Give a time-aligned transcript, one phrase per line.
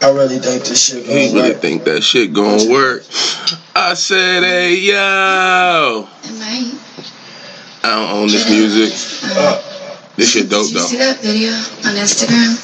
[0.00, 1.60] I really think this shit gonna He really work.
[1.60, 3.02] think that shit gonna work.
[3.74, 6.74] I said, hey yo, It might.
[7.82, 8.92] I don't own this music.
[9.36, 9.62] Uh,
[10.16, 11.04] This shit dope Did you see though.
[11.04, 11.50] that video
[11.86, 12.54] on Instagram?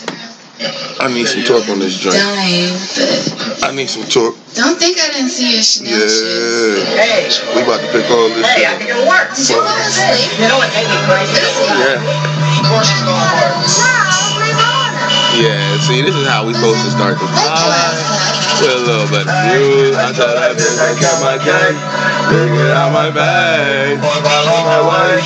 [1.00, 2.14] I need some torque on this joint.
[2.16, 4.36] Dying, but I need some torque.
[4.54, 6.78] don't think I didn't see your Chanel shoes.
[6.78, 7.02] Yeah.
[7.02, 8.78] Hey, We about to pick all this hey, I shit.
[8.78, 9.34] think it'll work.
[9.34, 10.38] Did you fall asleep?
[10.38, 11.34] You know what made me crazy?
[11.78, 11.98] Yeah.
[11.98, 13.93] Of course it's gonna work.
[15.34, 17.94] Yeah, see, this is how we supposed to start the pod.
[18.62, 19.90] With a little bit of view.
[19.98, 21.74] I told that bitch I got my gang.
[22.30, 23.98] Bring it out my bag.
[23.98, 25.18] Boy, while on my way,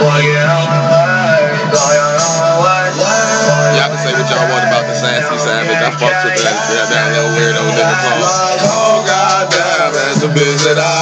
[0.00, 1.44] boy, get on my way,
[1.76, 3.76] boy, I'm on my way.
[3.76, 5.76] Y'all can say what y'all want about the sassy savage.
[5.76, 8.64] I fucked with that, that, that little weirdo nigga called.
[8.64, 10.99] Oh goddamn, that's the bitch that I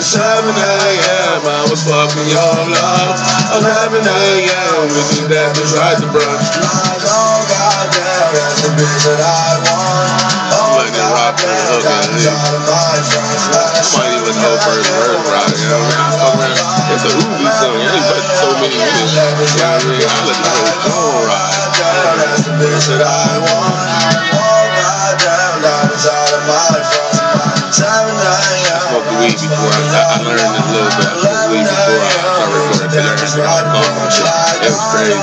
[0.00, 1.44] Like 7 a.m.
[1.44, 3.20] I was fucking your love.
[3.60, 4.88] 11 a.m.
[4.96, 6.40] This is that bitch right to brunch.
[6.56, 10.08] Like, oh goddamn, that's the that I want.
[10.56, 11.84] Oh hook, goddamn, man.
[11.84, 13.44] diamonds on my friends.
[13.52, 16.56] I might even know first word right, you know what I mean?
[16.96, 17.76] It's a Uzi song.
[17.76, 19.12] It ain't but so many minutes.
[19.12, 20.00] You know what I mean?
[20.00, 21.76] I let the whole song ride.
[22.24, 24.00] that's the bitch that I want.
[26.00, 27.76] Out of my friends.
[27.76, 28.79] 7 a.m.
[28.90, 31.06] smoked weed before I, I, I learned a little bit.
[31.06, 32.10] I smoked weed before I
[32.90, 34.66] I had to got the cough and shit.
[34.66, 35.14] It was crazy.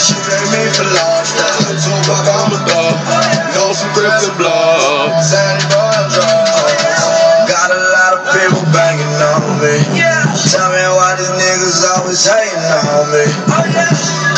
[0.00, 0.84] She made me for
[2.04, 2.94] buck on I'm a dog.
[3.56, 5.79] Know some crips and blood.
[9.60, 9.76] Me.
[10.50, 13.24] Tell me why these niggas always hating on me.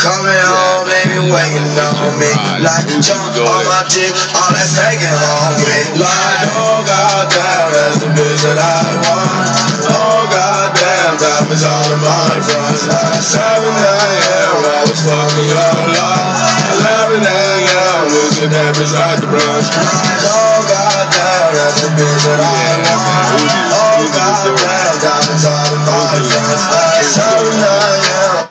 [0.03, 2.27] Coming home, they oh, be waiting on me.
[2.59, 5.79] Like a jump on my dick, all that's taking on me.
[5.95, 9.47] Like, oh goddamn, that's the bitch that I want.
[9.95, 12.83] Oh goddamn, diamonds all in my front.
[12.91, 16.43] Like 7 a.m., I was fucking your love.
[16.83, 19.71] 11 a.m., losing that bitch like the brunch.
[19.71, 23.72] Like, oh goddamn, that's the bitch that I want.
[23.95, 26.63] Oh goddamn, diamonds all in my front.
[26.73, 28.49] Like 7 a.m.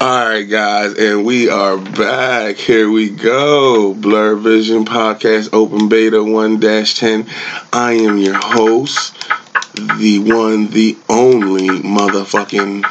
[0.00, 2.56] All right, guys, and we are back.
[2.56, 3.92] Here we go.
[3.92, 7.26] Blur Vision Podcast Open Beta 1 10.
[7.74, 9.14] I am your host,
[9.74, 12.84] the one, the only motherfucking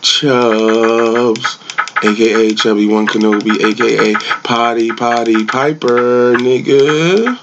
[0.00, 1.58] Chubbs,
[2.02, 4.14] aka Chubby One Kenobi, aka
[4.44, 7.38] Potty Potty Piper, nigga.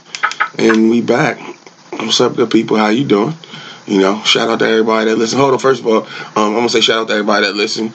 [0.57, 1.37] And we back.
[1.91, 2.77] What's up, good people?
[2.77, 3.35] How you doing?
[3.87, 5.39] You know, shout out to everybody that listen.
[5.39, 6.03] Hold on, first of all,
[6.35, 7.93] um, I'm gonna say shout out to everybody that listen.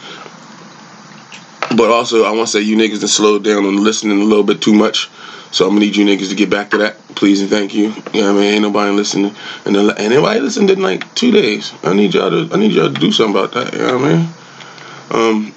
[1.76, 4.44] But also, I want to say you niggas that slowed down on listening a little
[4.44, 5.08] bit too much.
[5.52, 7.92] So I'm gonna need you niggas to get back to that, please and thank you.
[8.12, 8.54] You know I mean?
[8.54, 9.34] Ain't nobody listening,
[9.64, 11.72] and and anybody listened in like two days.
[11.82, 13.72] I need y'all to, I need y'all to do something about that.
[13.72, 14.28] You know what I mean?
[15.10, 15.54] Um,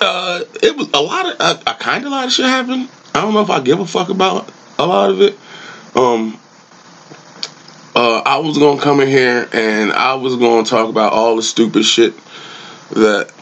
[0.00, 2.88] uh, it was a lot of, a, a kind of lot of shit happened.
[3.14, 5.38] I don't know if I give a fuck about a lot of it.
[5.94, 6.38] Um,
[7.94, 11.42] uh, I was gonna come in here and I was gonna talk about all the
[11.42, 12.14] stupid shit
[12.90, 13.32] that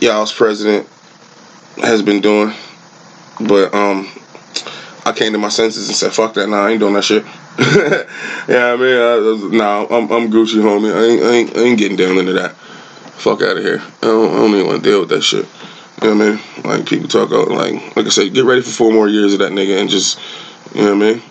[0.00, 0.86] y'all's president
[1.78, 2.52] has been doing,
[3.40, 4.08] but um,
[5.04, 6.48] I came to my senses and said, "Fuck that!
[6.48, 7.24] Nah, I ain't doing that shit."
[8.48, 10.94] yeah, I mean, uh, nah, I'm, I'm Gucci, homie.
[10.94, 12.52] I ain't, I ain't, I ain't getting down into that.
[13.16, 13.82] Fuck out of here.
[14.02, 15.46] I don't, I don't even want to deal with that shit.
[16.02, 16.64] You know what I mean?
[16.64, 19.40] Like people talk out, like like I said, get ready for four more years of
[19.40, 20.20] that nigga and just,
[20.74, 21.22] you know what I mean?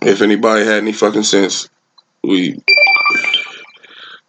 [0.00, 1.68] If anybody had any fucking sense,
[2.22, 2.62] we.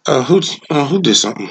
[0.06, 1.48] Uh, who uh, who did something?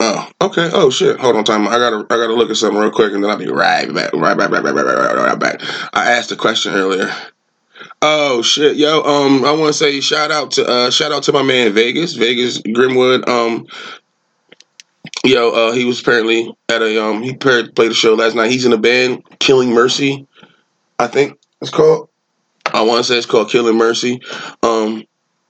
[0.00, 0.70] Oh, okay.
[0.72, 1.18] Oh shit.
[1.18, 1.68] Hold on, time.
[1.68, 4.12] I gotta I gotta look at something real quick, and then I'll be right back.
[4.12, 4.50] Right back.
[4.50, 4.74] Right back.
[4.74, 5.16] Right back.
[5.16, 5.60] Right back.
[5.94, 7.10] I asked a question earlier.
[8.02, 9.02] Oh shit, yo.
[9.02, 12.14] Um, I want to say shout out to uh shout out to my man Vegas,
[12.14, 13.28] Vegas Grimwood.
[13.28, 13.66] Um,
[15.24, 18.50] yo, uh, he was apparently at a um he played a show last night.
[18.50, 20.26] He's in a band, Killing Mercy,
[21.00, 22.09] I think it's called.
[22.66, 24.20] I want to say it's called Killing Mercy.
[24.62, 25.04] Um,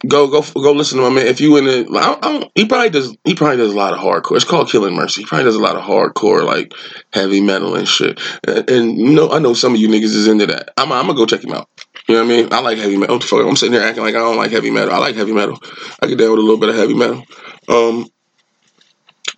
[0.06, 1.26] go go go listen to my man.
[1.26, 3.16] If you in the, I, I he probably does.
[3.24, 4.36] He probably does a lot of hardcore.
[4.36, 5.22] It's called Killing Mercy.
[5.22, 6.72] He probably does a lot of hardcore, like
[7.12, 8.20] heavy metal and shit.
[8.46, 10.72] And, and you know, I know some of you niggas is into that.
[10.76, 11.68] I'm, I'm gonna go check him out.
[12.08, 12.52] You know what I mean?
[12.52, 13.16] I like heavy metal.
[13.16, 14.94] I'm sitting here acting like I don't like heavy metal.
[14.94, 15.58] I like heavy metal.
[16.02, 17.24] I get down with a little bit of heavy metal.
[17.68, 18.06] Um.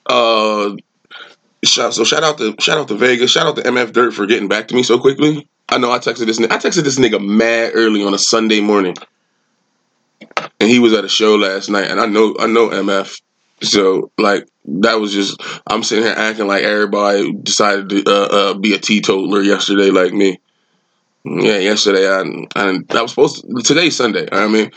[0.06, 0.76] Uh.
[1.64, 3.30] So shout out to shout out to Vegas.
[3.30, 5.48] Shout out to MF Dirt for getting back to me so quickly.
[5.72, 6.38] I know I texted this.
[6.38, 8.96] I texted this nigga mad early on a Sunday morning,
[10.60, 11.90] and he was at a show last night.
[11.90, 13.20] And I know I know MF.
[13.62, 18.54] So like that was just I'm sitting here acting like everybody decided to uh, uh,
[18.54, 20.40] be a teetotaler yesterday, like me.
[21.24, 22.22] Yeah, yesterday I,
[22.56, 24.28] I was supposed to, today's Sunday.
[24.32, 24.72] I mean,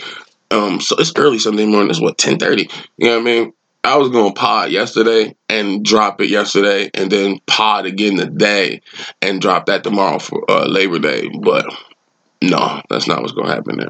[0.51, 1.89] Um, so it's early Sunday morning.
[1.89, 2.69] It's what ten thirty.
[2.97, 3.53] You know what I mean?
[3.85, 8.81] I was going to pod yesterday and drop it yesterday, and then pod again today
[9.21, 11.29] and drop that tomorrow for uh, Labor Day.
[11.29, 11.65] But
[12.41, 13.89] no, that's not what's going to happen there.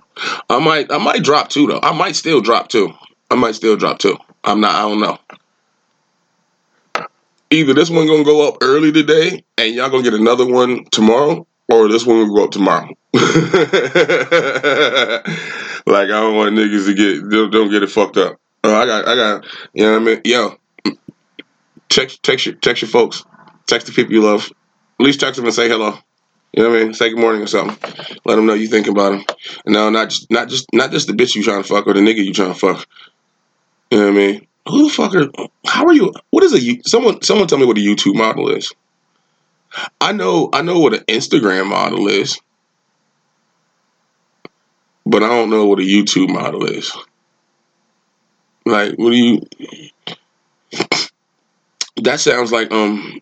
[0.49, 1.79] I might, I might drop two though.
[1.81, 2.93] I might still drop two.
[3.31, 4.17] I might still drop two.
[4.43, 4.75] I'm not.
[4.75, 5.17] I don't know.
[7.51, 11.47] Either this one gonna go up early today, and y'all gonna get another one tomorrow,
[11.69, 12.89] or this one will go up tomorrow.
[13.13, 13.25] like
[15.85, 18.37] I don't want niggas to get don't, don't get it fucked up.
[18.65, 20.21] Uh, I got I got you know what I mean.
[20.25, 20.57] Yo,
[21.89, 23.23] text text your text your folks,
[23.67, 24.51] text the people you love.
[24.99, 25.99] At least text them and say hello.
[26.53, 26.93] You know what I mean?
[26.95, 27.77] Say good morning or something.
[28.25, 29.25] Let them know you thinking about them.
[29.67, 31.99] No, not just not just not just the bitch you trying to fuck or the
[31.99, 32.87] nigga you trying to fuck.
[33.91, 34.47] You know what I mean?
[34.67, 35.29] Who the fuck are?
[35.67, 36.11] How are you?
[36.31, 36.81] What is a?
[36.87, 38.73] Someone someone tell me what a YouTube model is.
[40.01, 42.39] I know I know what an Instagram model is,
[45.05, 46.91] but I don't know what a YouTube model is.
[48.65, 49.41] Like, what do you?
[51.97, 53.19] That sounds like um.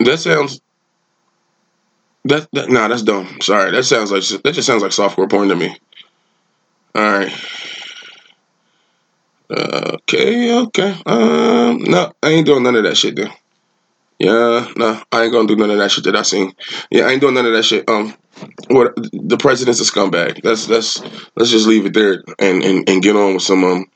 [0.00, 0.60] That sounds.
[2.24, 3.38] That, that nah, that's dumb.
[3.40, 5.76] Sorry, that sounds like that just sounds like software porn to me.
[6.94, 7.32] All right.
[9.50, 10.96] Uh, okay, okay.
[11.04, 13.30] Um, no, I ain't doing none of that shit then.
[14.22, 16.54] Yeah, no, I ain't gonna do none of that shit that I seen.
[16.92, 17.90] Yeah, I ain't doing none of that shit.
[17.90, 18.14] Um,
[18.68, 20.44] what the president's a scumbag.
[20.44, 21.00] Let's let's
[21.34, 23.86] let's just leave it there and and, and get on with some um.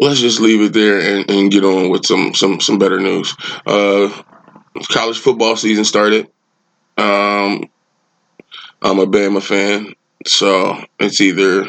[0.00, 3.36] Let's just leave it there and, and get on with some some some better news.
[3.66, 4.08] Uh,
[4.90, 6.30] college football season started.
[6.96, 7.68] Um,
[8.80, 9.92] I'm a Bama fan,
[10.26, 11.66] so it's either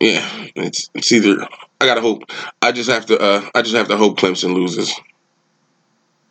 [0.00, 0.26] yeah,
[0.56, 1.46] it's it's either
[1.80, 2.30] I gotta hope.
[2.62, 4.92] I just have to uh I just have to hope Clemson loses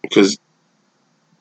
[0.02, 0.38] because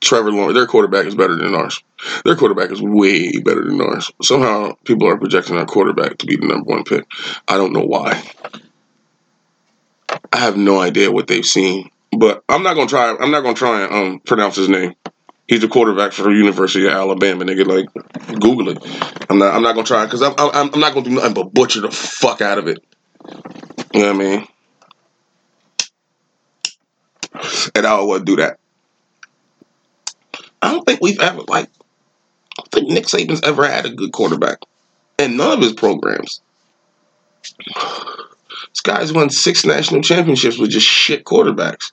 [0.00, 1.82] Trevor Lawrence, their quarterback is better than ours.
[2.24, 4.10] Their quarterback is way better than ours.
[4.20, 7.06] Somehow people are projecting our quarterback to be the number one pick.
[7.46, 8.20] I don't know why.
[10.32, 13.16] I have no idea what they've seen, but I'm not gonna try.
[13.18, 14.94] I'm not gonna try and um pronounce his name.
[15.48, 17.44] He's the quarterback for University of Alabama.
[17.44, 18.78] Nigga, like Google it.
[19.28, 19.54] I'm not.
[19.54, 20.78] I'm not gonna try because I'm, I'm.
[20.78, 22.82] Not gonna do nothing but butcher the fuck out of it.
[23.92, 24.46] You know what I mean?
[27.74, 28.58] And I would do that.
[30.60, 31.68] I don't think we've ever like.
[32.58, 34.58] I think Nick Saban's ever had a good quarterback,
[35.18, 36.40] and none of his programs.
[37.44, 41.92] This guy's won six national championships with just shit quarterbacks.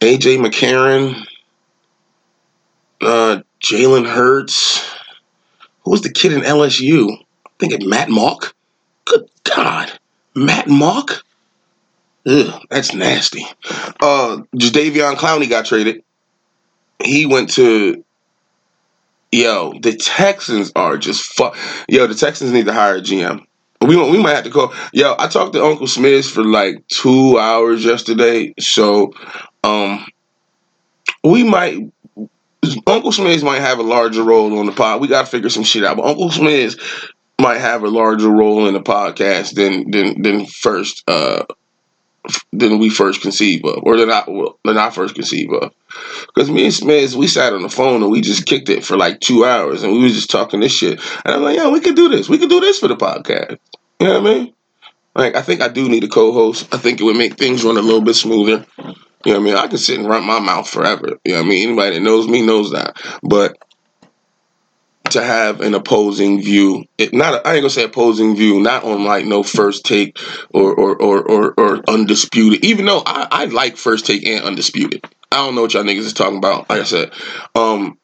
[0.00, 1.24] AJ McCarron,
[3.02, 4.88] uh, Jalen Hurts.
[5.84, 7.10] Who was the kid in LSU?
[7.46, 8.52] I think it Matt Mauck.
[9.04, 9.92] Good God,
[10.34, 11.22] Matt Mauck.
[12.26, 13.44] Ugh, that's nasty.
[14.00, 16.04] Uh, Jadeveon Clowney got traded.
[17.02, 18.04] He went to.
[19.32, 21.56] Yo, the Texans are just fuck.
[21.88, 23.44] Yo, the Texans need to hire a GM.
[23.80, 24.72] We we might have to call.
[24.92, 29.12] Yo, I talked to Uncle Smith for like two hours yesterday, so
[29.64, 30.06] um,
[31.24, 31.78] we might.
[32.86, 35.00] Uncle Smith might have a larger role on the pod.
[35.00, 35.96] We got to figure some shit out.
[35.96, 36.76] But Uncle Smith
[37.40, 41.44] might have a larger role in the podcast than than than first uh
[42.52, 45.72] than we first conceive of, or than I well, than I first conceive of.
[46.28, 48.96] Because me and Smith, we sat on the phone and we just kicked it for
[48.96, 51.00] like two hours, and we was just talking this shit.
[51.24, 52.28] And I'm like, yeah, we could do this.
[52.28, 53.58] We could do this for the podcast.
[53.98, 54.54] You know what I mean?
[55.14, 56.72] Like, I think I do need a co-host.
[56.72, 58.64] I think it would make things run a little bit smoother.
[59.24, 59.56] You know what I mean?
[59.56, 61.18] I can sit and run my mouth forever.
[61.24, 61.68] You know what I mean?
[61.68, 62.96] Anybody that knows me knows that.
[63.22, 63.56] But
[65.10, 69.04] to have an opposing view, it not I ain't gonna say opposing view, not on
[69.04, 70.18] like no first take
[70.52, 72.64] or or or or, or undisputed.
[72.64, 75.04] Even though I, I like first take and undisputed.
[75.30, 76.68] I don't know what y'all niggas is talking about.
[76.68, 77.12] Like I said,
[77.54, 77.98] um,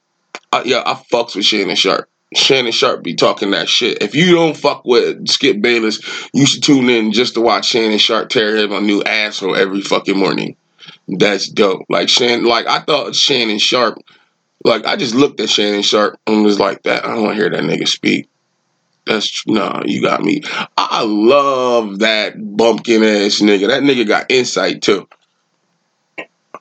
[0.53, 2.09] I, yeah, I fucks with Shannon Sharpe.
[2.35, 4.03] Shannon Sharpe be talking that shit.
[4.03, 6.01] If you don't fuck with Skip Bayless,
[6.33, 9.81] you should tune in just to watch Shannon Sharpe tear him a new asshole every
[9.81, 10.57] fucking morning.
[11.09, 11.87] That's dope.
[11.89, 13.99] Like Shannon, like I thought Shannon Sharpe,
[14.65, 17.05] like I just looked at Shannon Sharpe and was like that.
[17.05, 18.29] I don't want to hear that nigga speak.
[19.07, 20.43] That's no, you got me.
[20.77, 23.69] I love that bumpkin ass nigga.
[23.69, 25.09] That nigga got insight too.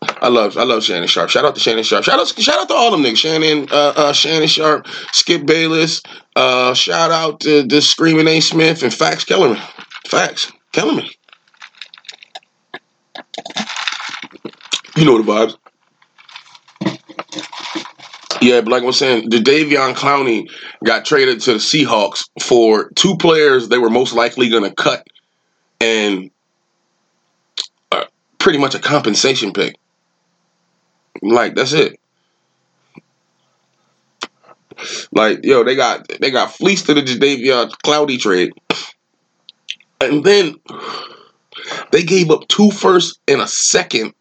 [0.01, 1.29] I love I love Shannon Sharpe.
[1.29, 2.05] Shout out to Shannon Sharpe.
[2.05, 3.17] Shout out shout out to all them niggas.
[3.17, 6.01] Shannon uh, uh, Shannon Sharpe, Skip Bayless.
[6.37, 8.39] Uh, shout out to the Screaming A.
[8.39, 9.61] Smith and Fax Kellerman.
[10.05, 11.07] Fax Kellerman.
[14.97, 15.55] You know the vibes.
[18.41, 20.49] Yeah, but like I was saying, the Davion Clowney
[20.83, 25.05] got traded to the Seahawks for two players they were most likely going to cut
[25.79, 26.31] and
[27.91, 28.05] uh,
[28.39, 29.75] pretty much a compensation pick.
[31.21, 31.99] Like, that's it.
[35.11, 38.51] Like, yo, they got they got fleeced to the Jadeveon Clowney trade,
[40.01, 40.55] and then
[41.91, 44.15] they gave up two firsts and a second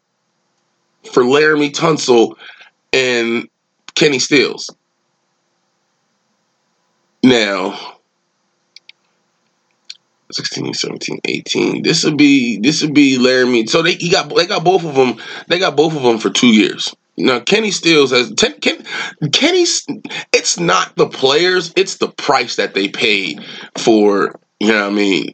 [1.13, 2.35] for Laremy Tunsil
[2.93, 3.47] and
[3.95, 4.69] Kenny Stills.
[7.23, 7.97] Now,
[10.31, 11.83] 16, 17, 18.
[11.83, 13.69] This would be this would be Laremy.
[13.69, 15.21] So they he got they got both of them.
[15.47, 16.95] They got both of them for two years.
[17.17, 18.83] Now Kenny Stills has ten, Ken,
[19.31, 19.85] Kenny's.
[20.33, 21.73] It's not the players.
[21.75, 23.43] It's the price that they paid
[23.77, 24.39] for.
[24.59, 25.33] You know what I mean?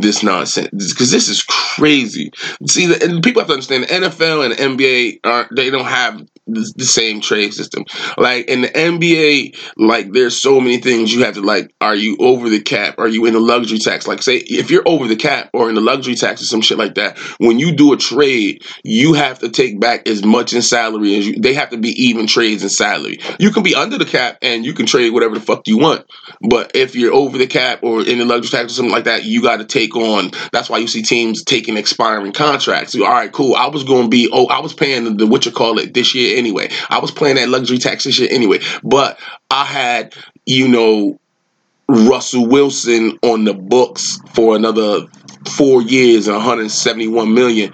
[0.00, 2.30] This nonsense because this is crazy.
[2.68, 5.86] See, the, and people have to understand the NFL and the NBA aren't they don't
[5.86, 7.84] have the, same trade system.
[8.16, 11.74] Like in the NBA, like there's so many things you have to like.
[11.80, 12.98] Are you over the cap?
[12.98, 14.06] Are you in the luxury tax?
[14.06, 16.78] Like say if you're over the cap or in the luxury tax or some shit
[16.78, 20.62] like that, when you do a trade, you have to take back as much in
[20.62, 21.40] salary as you.
[21.40, 23.18] They have to be even trades in salary.
[23.38, 26.06] You can be under the cap and you can trade whatever the fuck you want.
[26.48, 29.24] But if you're over the cap or in the luxury tax or something like that,
[29.24, 30.30] you got to take on.
[30.52, 32.94] That's why you see teams taking expiring contracts.
[32.94, 33.54] All right, cool.
[33.54, 34.28] I was going to be.
[34.32, 36.70] Oh, I was paying the, the what you call it this year anyway.
[36.88, 38.60] I was playing that luxury tax and shit anyway.
[38.82, 39.18] But
[39.50, 40.14] I had,
[40.46, 41.18] you know,
[41.88, 45.06] Russell Wilson on the books for another
[45.56, 47.72] four years and 171 million.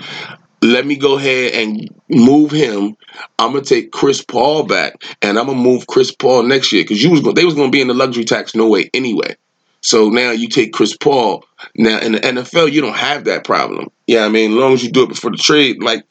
[0.63, 2.97] Let me go ahead and move him.
[3.39, 7.03] I'm gonna take Chris Paul back, and I'm gonna move Chris Paul next year because
[7.03, 9.37] you was going they was gonna be in the luxury tax no way anyway.
[9.83, 11.45] So now you take Chris Paul.
[11.77, 13.91] Now in the NFL, you don't have that problem.
[14.07, 16.05] Yeah, I mean, as long as you do it before the trade, like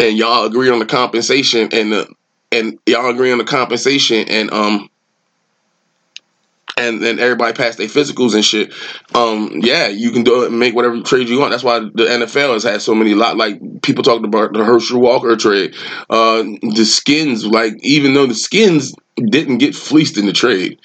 [0.00, 2.06] and y'all agree on the compensation and
[2.52, 4.90] and y'all agree on the compensation and um
[6.76, 8.72] and then everybody pass their physicals and shit.
[9.14, 11.50] Um, yeah, you can do it make whatever trade you want.
[11.50, 15.00] That's why the NFL has had so many lot like people talked about the Herschel
[15.00, 15.74] Walker trade.
[16.08, 20.78] Uh, the skins, like even though the skins didn't get fleeced in the trade.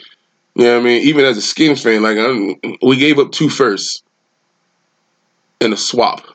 [0.56, 1.04] You know what I mean?
[1.04, 4.04] Even as a skins fan, like I'm, we gave up two firsts
[5.62, 6.26] in a swap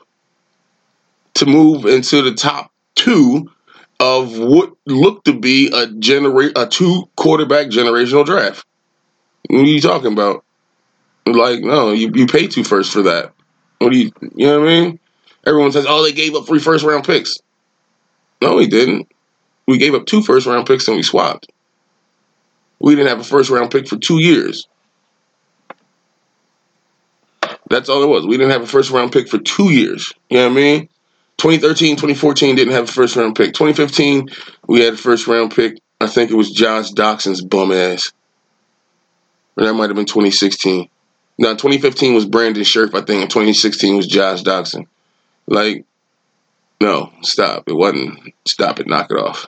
[1.35, 3.49] to move into the top two
[3.99, 8.65] of what looked to be a generate a two quarterback generational draft.
[9.49, 10.43] What are you talking about?
[11.25, 13.33] Like, no, you, you pay two first for that.
[13.79, 14.99] What do you you know what I mean?
[15.45, 17.39] Everyone says, Oh, they gave up three first round picks.
[18.41, 19.07] No, we didn't.
[19.67, 21.51] We gave up two first round picks and we swapped.
[22.79, 24.67] We didn't have a first round pick for two years.
[27.69, 28.25] That's all it was.
[28.25, 30.11] We didn't have a first round pick for two years.
[30.29, 30.89] You know what I mean?
[31.41, 33.55] 2013, 2014 didn't have a first round pick.
[33.55, 34.29] 2015,
[34.67, 35.79] we had a first round pick.
[35.99, 38.11] I think it was Josh Doctson's bum ass.
[39.57, 40.87] Or that might have been 2016.
[41.39, 44.85] Now, 2015 was Brandon Scherff, I think, and 2016 was Josh Doctson.
[45.47, 45.83] Like,
[46.79, 47.63] no, stop.
[47.67, 48.35] It wasn't.
[48.45, 48.85] Stop it.
[48.85, 49.47] Knock it off.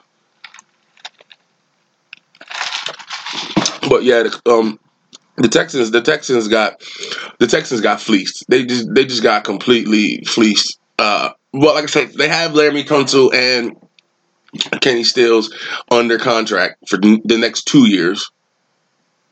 [3.88, 4.80] But yeah, the, um,
[5.36, 6.82] the Texans, the Texans got,
[7.38, 8.46] the Texans got fleeced.
[8.48, 10.80] They just, they just got completely fleeced.
[10.98, 13.78] Uh, well, like I said, they have Laremy Tunsil and
[14.82, 15.54] Kenny Stills
[15.90, 18.32] under contract for the next two years.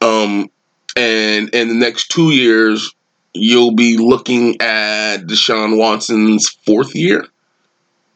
[0.01, 0.49] Um,
[0.95, 2.93] and in the next two years,
[3.33, 7.27] you'll be looking at Deshaun Watson's fourth year.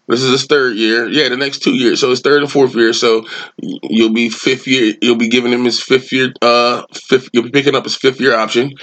[0.08, 1.08] This is his third year.
[1.08, 2.00] Yeah, the next two years.
[2.00, 2.94] So his third and fourth year.
[2.94, 3.26] So
[3.58, 4.94] you'll be fifth year.
[5.02, 6.32] You'll be giving him his fifth year.
[6.42, 7.30] Uh, fifth.
[7.34, 8.74] You'll be picking up his fifth year option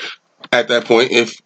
[0.51, 1.13] at that point.
[1.13, 1.41] If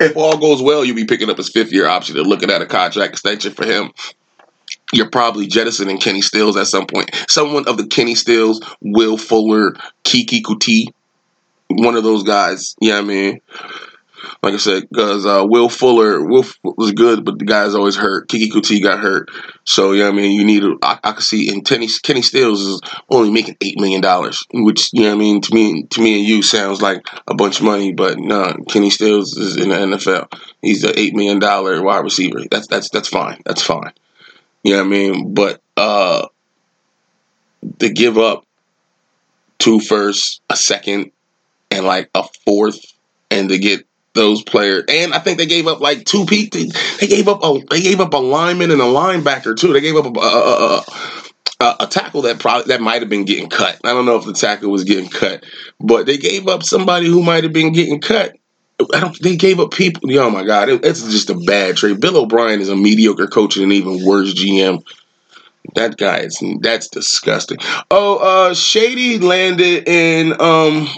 [0.00, 2.62] if all goes well, you'll be picking up his fifth year option and looking at
[2.62, 3.92] a contract extension for him.
[4.92, 7.10] You're probably jettisoning Kenny Stills at some point.
[7.28, 9.74] Someone of the Kenny Stills, Will Fuller,
[10.04, 10.86] Keke Coutee,
[11.68, 12.74] one of those guys.
[12.80, 13.40] Yeah, you know I mean,
[14.42, 18.28] like I said, because uh, Will Fuller, Will was good, but the guy's always hurt.
[18.28, 19.30] Keke Coutee got hurt,
[19.64, 20.62] so yeah, you know I mean, you need.
[20.82, 25.02] I, can see, and Kenny, Kenny Stills is only making eight million dollars, which you
[25.02, 27.92] know, I mean, to me, to me and you sounds like a bunch of money,
[27.92, 30.32] but no, Kenny Stills is in the NFL.
[30.62, 32.40] He's an eight million dollar wide receiver.
[32.50, 33.40] That's that's that's fine.
[33.44, 33.92] That's fine.
[34.62, 35.34] You know what I mean?
[35.34, 36.28] But uh
[37.78, 38.46] to give up
[39.58, 41.10] two firsts, a second,
[41.70, 42.80] and like a fourth,
[43.30, 46.60] and to get those players, and I think they gave up like two people.
[47.00, 49.72] They gave up a they gave up a lineman and a linebacker too.
[49.72, 50.84] They gave up a, a,
[51.60, 53.78] a, a tackle that probably that might have been getting cut.
[53.84, 55.44] I don't know if the tackle was getting cut,
[55.80, 58.36] but they gave up somebody who might have been getting cut.
[58.94, 59.20] I don't.
[59.20, 60.02] They gave up people.
[60.18, 62.00] Oh my god, it, it's just a bad trade.
[62.00, 64.84] Bill O'Brien is a mediocre coach and an even worse GM.
[65.74, 67.58] That guy is that's disgusting.
[67.90, 68.16] Oh,
[68.50, 70.88] uh, Shady landed in um.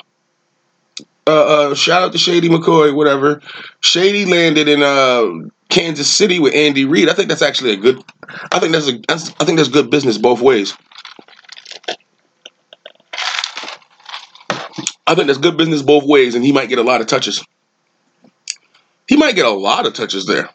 [1.26, 3.40] Uh, uh, shout out to Shady McCoy, whatever.
[3.80, 7.08] Shady landed in uh Kansas City with Andy Reid.
[7.08, 8.02] I think that's actually a good.
[8.52, 8.98] I think that's a.
[9.08, 10.74] That's, I think that's good business both ways.
[15.08, 17.44] I think that's good business both ways, and he might get a lot of touches.
[19.08, 20.50] He might get a lot of touches there.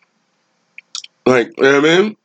[1.26, 2.18] Like, you know what I mean?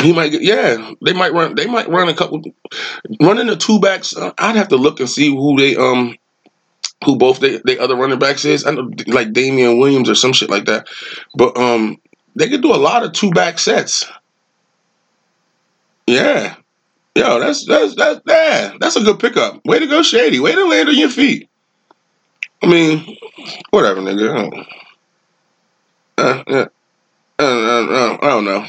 [0.00, 0.92] He might get, yeah.
[1.04, 1.54] They might run.
[1.54, 2.42] They might run a couple,
[3.20, 4.16] running the two backs.
[4.16, 6.16] Uh, I'd have to look and see who they um,
[7.04, 8.66] who both the, they other running backs is.
[8.66, 10.88] I know like Damien Williams or some shit like that.
[11.34, 12.00] But um,
[12.36, 14.04] they could do a lot of two back sets.
[16.06, 16.56] Yeah,
[17.14, 19.64] yo, that's that's that's yeah, that's a good pickup.
[19.64, 20.40] Way to go, Shady.
[20.40, 21.48] Way to land on your feet.
[22.62, 23.16] I mean,
[23.70, 24.66] whatever, nigga.
[26.18, 26.66] Uh, yeah.
[27.38, 28.64] Uh, uh, uh, I don't know.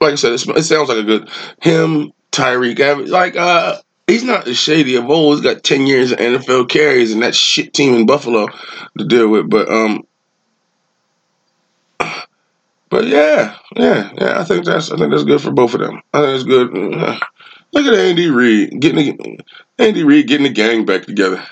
[0.00, 3.08] Like I said, it sounds like a good him, Tyreek.
[3.08, 3.76] Like uh,
[4.12, 5.36] he's not as shady of old.
[5.36, 8.46] He's got ten years of NFL carries and that shit team in Buffalo
[8.98, 9.48] to deal with.
[9.48, 10.06] But um,
[12.90, 14.40] but yeah, yeah, yeah.
[14.40, 16.02] I think that's I think that's good for both of them.
[16.12, 16.72] I think it's good.
[17.72, 19.38] Look at Andy Reid getting the,
[19.78, 21.42] Andy Reid getting the gang back together.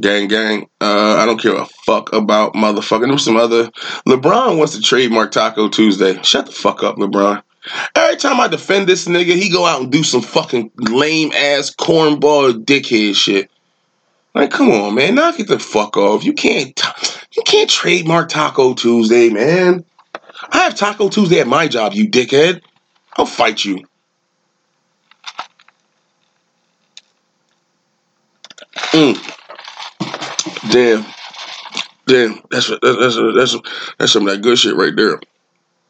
[0.00, 0.68] Gang, gang.
[0.80, 3.06] Uh, I don't care a fuck about motherfucking.
[3.06, 3.70] There's some other.
[4.08, 6.20] LeBron wants to trademark Taco Tuesday.
[6.24, 7.44] Shut the fuck up, LeBron.
[7.94, 11.74] Every time I defend this nigga, he go out and do some fucking lame ass
[11.74, 13.50] cornball dickhead shit.
[14.34, 16.24] Like, come on, man, knock it the fuck off.
[16.24, 16.78] You can't,
[17.36, 19.84] you can't trademark Taco Tuesday, man.
[20.50, 22.60] I have Taco Tuesday at my job, you dickhead.
[23.16, 23.84] I'll fight you.
[28.92, 29.16] Mm.
[30.70, 31.06] Damn.
[32.06, 32.42] Damn.
[32.50, 33.56] That's that's that's that's
[33.98, 35.20] that's some of that good shit right there.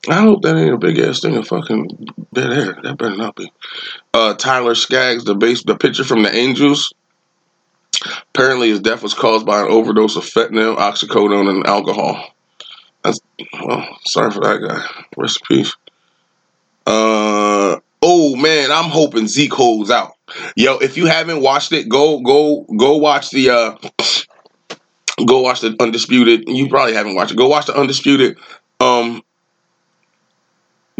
[0.08, 2.78] I hope that ain't a big ass thing of fucking dead air.
[2.82, 3.52] That better not be.
[4.12, 6.92] Uh, Tyler Skaggs, the base, the pitcher from the Angels.
[8.34, 12.34] Apparently, his death was caused by an overdose of fentanyl, oxycodone, and alcohol.
[13.02, 13.20] That's
[13.64, 15.04] well, sorry for that guy.
[15.16, 15.76] Rest in peace.
[16.86, 20.12] Uh oh man, I'm hoping Zeke holds out.
[20.56, 23.76] Yo, if you haven't watched it, go go go watch the uh
[25.26, 26.44] go watch the undisputed.
[26.46, 27.36] You probably haven't watched it.
[27.36, 28.38] Go watch the undisputed.
[28.80, 29.22] Um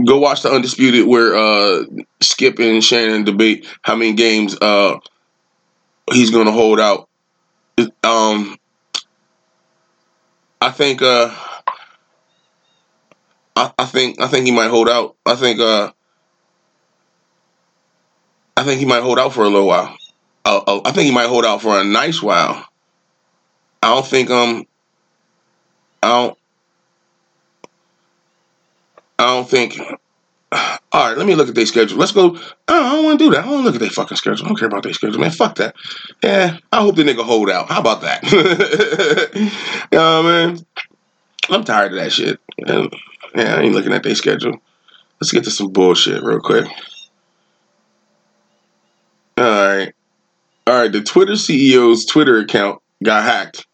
[0.05, 1.85] go watch the undisputed where uh
[2.21, 4.99] Skip and Shannon debate how many games uh
[6.13, 7.09] he's gonna hold out.
[8.03, 8.57] Um
[10.61, 11.35] I think uh
[13.57, 15.17] I, I think I think he might hold out.
[15.27, 15.93] I think uh
[18.57, 19.97] I think he might hold out for a little while.
[20.45, 22.67] Uh, uh, I think he might hold out for a nice while.
[23.83, 24.67] I don't think um
[26.03, 26.39] I don't
[29.25, 29.81] I don't think
[30.93, 31.99] all right, let me look at their schedule.
[31.99, 32.39] Let's go.
[32.69, 33.45] I don't want to do that.
[33.45, 34.45] I don't look at their fucking schedule.
[34.45, 35.31] I don't care about their schedule, man.
[35.31, 35.75] Fuck that.
[36.23, 37.69] Yeah, I hope the nigga hold out.
[37.69, 38.23] How about that?
[39.93, 40.67] you know what I mean?
[41.51, 42.41] I'm tired of that shit.
[42.67, 42.93] And,
[43.35, 44.57] yeah, I ain't looking at their schedule.
[45.21, 46.67] Let's get to some bullshit real quick.
[49.37, 49.93] All right.
[50.67, 53.67] All right, the Twitter CEO's Twitter account got hacked.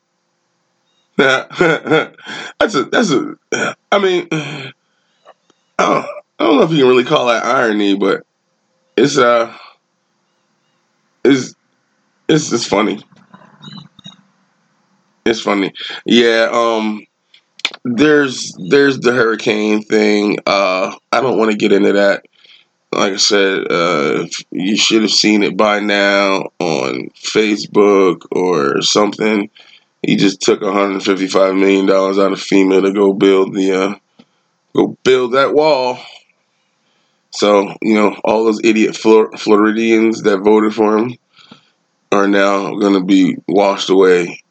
[1.17, 3.37] that's a that's a
[3.93, 4.27] I mean
[5.81, 8.25] I don't, know if you can really call that irony, but
[8.97, 9.57] it's uh
[11.25, 11.55] it's
[12.29, 13.01] it's just funny.
[15.25, 15.73] It's funny.
[16.05, 17.07] Yeah, um
[17.85, 20.39] there's there's the hurricane thing.
[20.47, 22.27] Uh I don't want to get into that.
[22.93, 29.49] Like I said, uh you should have seen it by now on Facebook or something.
[30.03, 33.95] He just took 155 million dollars out of FEMA to go build the uh
[35.05, 35.99] build that wall.
[37.31, 41.17] So, you know, all those idiot Flor- Floridians that voted for him
[42.13, 44.43] are now going to be washed away.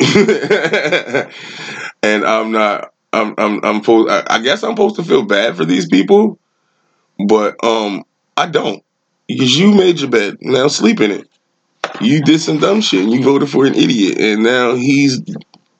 [2.04, 5.66] and I'm not I'm I'm I'm I I guess I'm supposed to feel bad for
[5.66, 6.40] these people,
[7.18, 8.06] but um
[8.38, 8.84] I don't.
[9.28, 10.38] Because you made your bed.
[10.42, 11.28] Now sleep in it.
[12.02, 15.22] You did some dumb shit and you voted for an idiot and now he's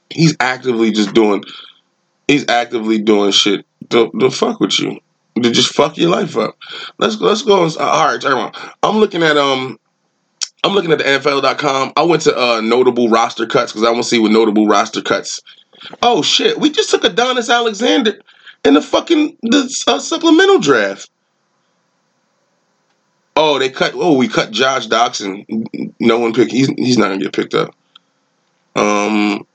[0.10, 1.44] he's actively just doing
[2.28, 5.00] he's actively doing shit to, to fuck with you.
[5.36, 6.58] They just fuck your life up.
[6.98, 7.64] Let's let's go.
[7.64, 8.52] All right, everyone.
[8.84, 9.80] I'm looking at um
[10.64, 11.94] I'm looking at the NFL.com.
[11.96, 15.02] I went to uh, notable roster cuts because I want to see what notable roster
[15.02, 15.40] cuts.
[16.02, 18.20] Oh shit, we just took Adonis Alexander
[18.66, 21.10] in the fucking the uh, supplemental draft.
[23.38, 23.94] Oh, they cut.
[23.96, 25.94] Oh, we cut Josh Doctson.
[26.00, 26.52] No one picked.
[26.52, 27.74] He's he's not gonna get picked up.
[28.76, 29.46] Um.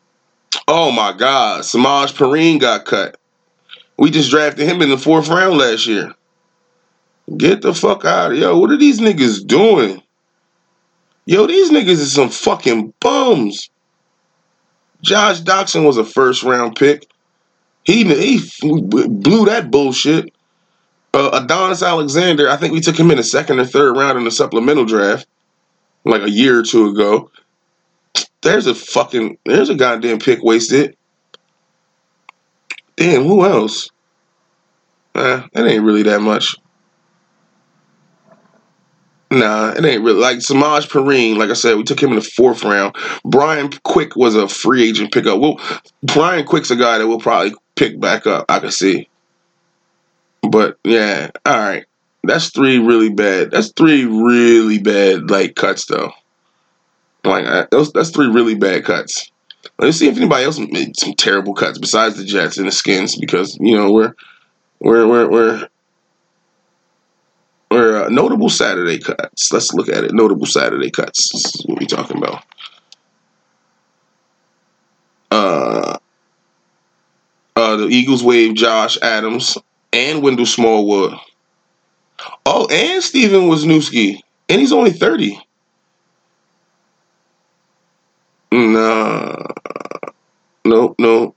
[0.67, 3.19] Oh my God, Samaje Perine got cut.
[3.97, 6.15] We just drafted him in the fourth round last year.
[7.37, 8.59] Get the fuck out of yo.
[8.59, 10.03] What are these niggas doing?
[11.27, 13.71] Yo, these niggas is some fucking bums.
[15.01, 17.07] Josh Doctson was a first round pick.
[17.85, 20.35] He he blew that bullshit.
[21.13, 24.25] Uh, Adonis Alexander, I think we took him in the second or third round in
[24.25, 25.29] the supplemental draft,
[26.05, 27.31] like a year or two ago.
[28.43, 30.97] There's a fucking there's a goddamn pick wasted.
[32.97, 33.91] Damn, who else?
[35.15, 36.57] Uh, that ain't really that much.
[39.31, 41.37] Nah, it ain't really like Samaje Perine.
[41.37, 42.95] Like I said, we took him in the fourth round.
[43.25, 45.41] Brian Quick was a free agent pickup.
[45.41, 45.61] Well,
[46.03, 48.45] Brian Quick's a guy that we'll probably pick back up.
[48.49, 49.09] I can see.
[50.49, 51.85] But yeah, all right.
[52.23, 53.51] That's three really bad.
[53.51, 56.13] That's three really bad like cuts though.
[57.25, 59.33] Like that's three really bad cuts.
[59.79, 63.17] Let's see if anybody else made some terrible cuts besides the Jets and the Skins
[63.17, 64.15] because you know we're
[64.79, 65.69] we're we're we're
[67.71, 69.53] we're uh, notable Saturday cuts.
[69.53, 70.15] Let's look at it.
[70.15, 71.33] Notable Saturday cuts.
[71.33, 72.45] This is what we talking about.
[75.31, 75.99] Uh,
[77.57, 79.59] uh, the Eagles waived Josh Adams
[79.93, 81.15] and Wendell Smallwood.
[82.47, 84.21] Oh, and Stefen Wisniewski.
[84.49, 85.41] And he's only 30.
[88.53, 89.34] Nah.
[91.05, 91.35] No.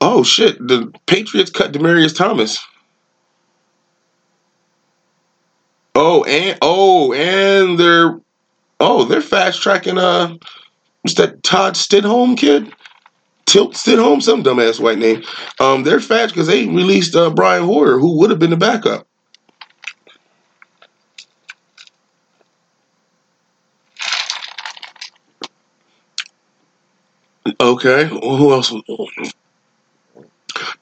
[0.00, 0.56] Oh, shit.
[0.58, 2.64] The Patriots cut Demaryius Thomas.
[5.96, 8.20] Oh, and oh, and they're
[8.78, 10.36] oh, they're fast tracking uh
[11.02, 12.72] what's that Todd Stidham kid?
[13.46, 15.24] Tilt Stidham, some dumbass white name.
[15.58, 19.07] Um, they're fast because they released uh, Brian Hoyer, who would have been the backup.
[27.60, 28.72] Okay, well, who else?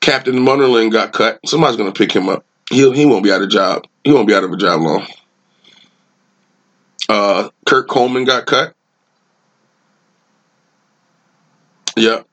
[0.01, 1.41] Captain Munnerlyn got cut.
[1.47, 2.45] Somebody's gonna pick him up.
[2.71, 3.87] He he won't be out of job.
[4.05, 5.07] He won't be out of a job long.
[7.09, 8.75] Uh, Kurt Coleman got cut.
[11.97, 12.27] Yep.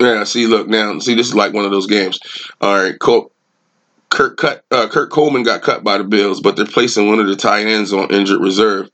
[0.00, 0.24] Yeah.
[0.24, 0.98] See, look now.
[0.98, 2.18] See, this is like one of those games.
[2.60, 2.98] All right,
[4.08, 4.64] Kurt cut.
[4.70, 7.66] Uh, Kurt Coleman got cut by the Bills, but they're placing one of the tight
[7.66, 8.90] ends on injured reserve.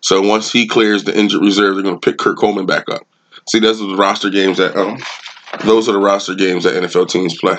[0.00, 3.06] So once he clears the injured reserve, they're going to pick Kurt Coleman back up.
[3.48, 4.98] See, those are the roster games that um,
[5.64, 7.56] those are the roster games that NFL teams play.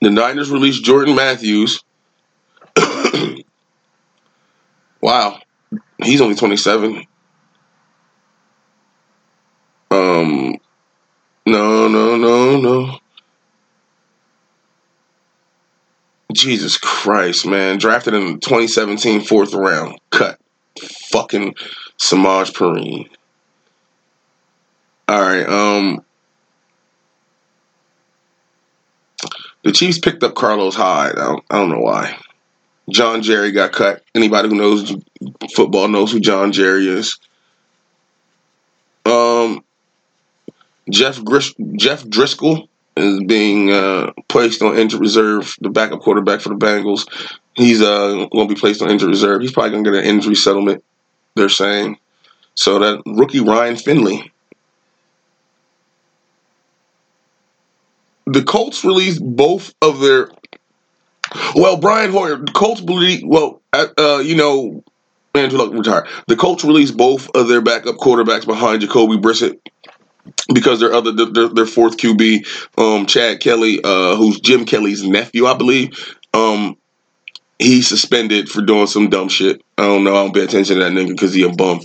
[0.00, 1.84] The Niners released Jordan Matthews.
[5.00, 5.38] wow,
[6.02, 7.06] he's only twenty seven.
[9.90, 10.56] Um,
[11.46, 12.98] no, no, no, no.
[16.32, 17.78] Jesus Christ, man.
[17.78, 19.98] Drafted in the 2017 fourth round.
[20.10, 20.40] Cut.
[21.12, 21.54] Fucking
[21.98, 23.08] Samaje Perine.
[25.10, 26.04] Alright, um
[29.62, 31.16] the Chiefs picked up Carlos Hyde.
[31.16, 32.18] I don't, I don't know why.
[32.90, 34.02] John Jerry got cut.
[34.14, 34.96] Anybody who knows
[35.54, 37.18] football knows who John Jerry is.
[39.04, 39.62] Um
[40.90, 46.50] Jeff Gris- Jeff Driskel is being uh, placed on injured reserve, the backup quarterback for
[46.50, 47.06] the Bengals.
[47.54, 49.40] He's uh, going to be placed on injured reserve.
[49.42, 50.84] He's probably going to get an injury settlement,
[51.34, 51.98] they're saying.
[52.54, 54.30] So that rookie Ryan Finley.
[58.26, 60.30] The Colts released both of their.
[61.54, 63.22] Well, Brian Hoyer, the Colts believe.
[63.24, 64.84] Well, uh, you know,
[65.34, 66.06] Andrew Luck retired.
[66.28, 69.58] The Colts released both of their backup quarterbacks behind Jacoby Brissett
[70.52, 72.46] because their other their, their fourth QB,
[72.78, 76.76] um, Chad Kelly, uh, who's Jim Kelly's nephew, I believe, um,
[77.62, 79.62] he's suspended for doing some dumb shit.
[79.78, 80.12] I don't know.
[80.12, 81.80] I don't pay attention to that nigga because he a bum.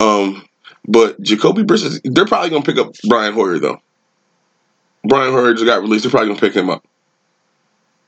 [0.00, 0.46] Um,
[0.86, 3.80] but Jacoby Brissett, they're probably gonna pick up Brian Hoyer though.
[5.04, 6.04] Brian Hoyer just got released.
[6.04, 6.84] They're probably gonna pick him up.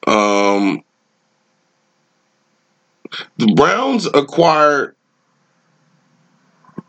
[0.07, 0.83] Um,
[3.37, 4.97] the Browns acquired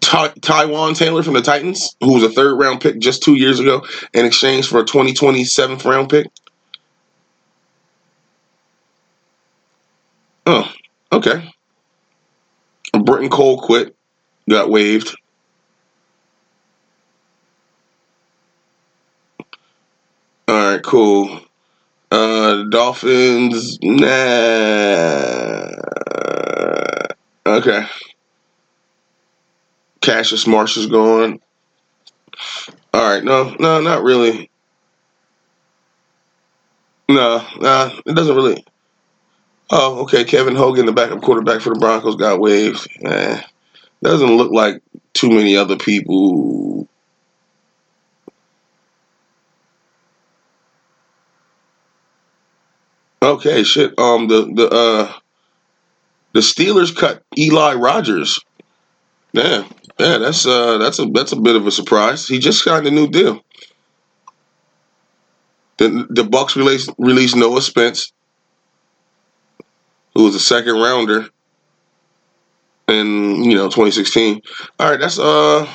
[0.01, 3.85] Taywan Taylor from the Titans, who was a third round pick just two years ago,
[4.13, 6.27] in exchange for a 2020 seventh round pick.
[10.45, 10.69] Oh,
[11.11, 11.49] okay.
[12.93, 13.93] Britton Colquitt,
[14.49, 15.15] got waived.
[20.47, 21.39] All right, cool.
[22.11, 24.23] Uh, Dolphins, nah.
[27.45, 27.87] Okay.
[30.01, 31.39] Cassius Marsh is gone.
[32.93, 34.49] All right, no, no, not really.
[37.07, 38.63] No, nah, it doesn't really.
[39.75, 40.23] Oh, okay.
[40.23, 42.87] Kevin Hogan, the backup quarterback for the Broncos, got waived.
[43.03, 43.41] Eh,
[44.03, 44.83] doesn't look like
[45.13, 46.87] too many other people.
[53.23, 53.97] Okay, shit.
[53.97, 55.13] Um, the the uh,
[56.33, 58.39] the Steelers cut Eli Rogers.
[59.33, 59.65] Damn.
[59.99, 62.27] Yeah, that's uh that's a that's a bit of a surprise.
[62.27, 63.41] He just signed a new deal.
[65.77, 68.11] The the Bucks released released Noah Spence,
[70.13, 71.29] who was a second rounder
[72.87, 74.41] in you know 2016.
[74.79, 75.67] All right, that's uh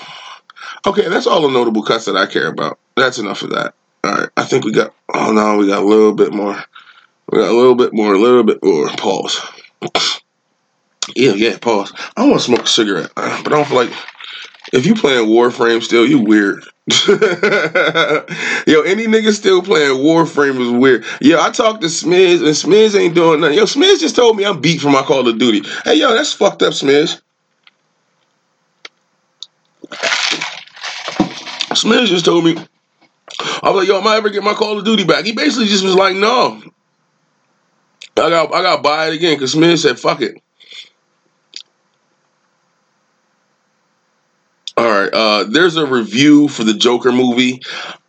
[0.86, 1.08] okay.
[1.08, 2.78] That's all the notable cuts that I care about.
[2.96, 3.74] That's enough of that.
[4.04, 4.94] All right, I think we got.
[5.12, 6.56] Oh no, we got a little bit more.
[7.30, 8.14] We got a little bit more.
[8.14, 8.88] A little bit more.
[8.88, 9.40] Pause.
[11.16, 11.58] Yeah, yeah.
[11.58, 11.92] Pause.
[12.16, 13.92] I want to smoke a cigarette, uh, but I don't feel like.
[14.70, 16.62] If you playing Warframe still, you weird.
[18.66, 21.04] Yo, any nigga still playing Warframe is weird.
[21.20, 23.58] Yo, I talked to Smiz, and Smiz ain't doing nothing.
[23.58, 25.68] Yo, Smiz just told me I'm beat for my Call of Duty.
[25.84, 27.20] Hey, yo, that's fucked up, Smiz.
[31.74, 32.56] Smiz just told me.
[33.62, 35.26] I was like, yo, am I ever get my Call of Duty back?
[35.26, 36.62] He basically just was like, no.
[38.16, 40.42] I got I gotta buy it again because Smiz said, fuck it.
[44.78, 47.60] All right, uh, there's a review for the Joker movie.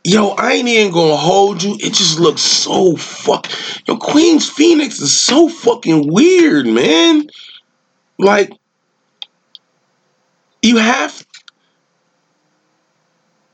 [0.03, 1.73] Yo, I ain't even gonna hold you.
[1.79, 3.47] It just looks so fuck.
[3.87, 7.27] Yo, Queen's Phoenix is so fucking weird, man.
[8.19, 8.51] Like,
[10.61, 11.25] you have,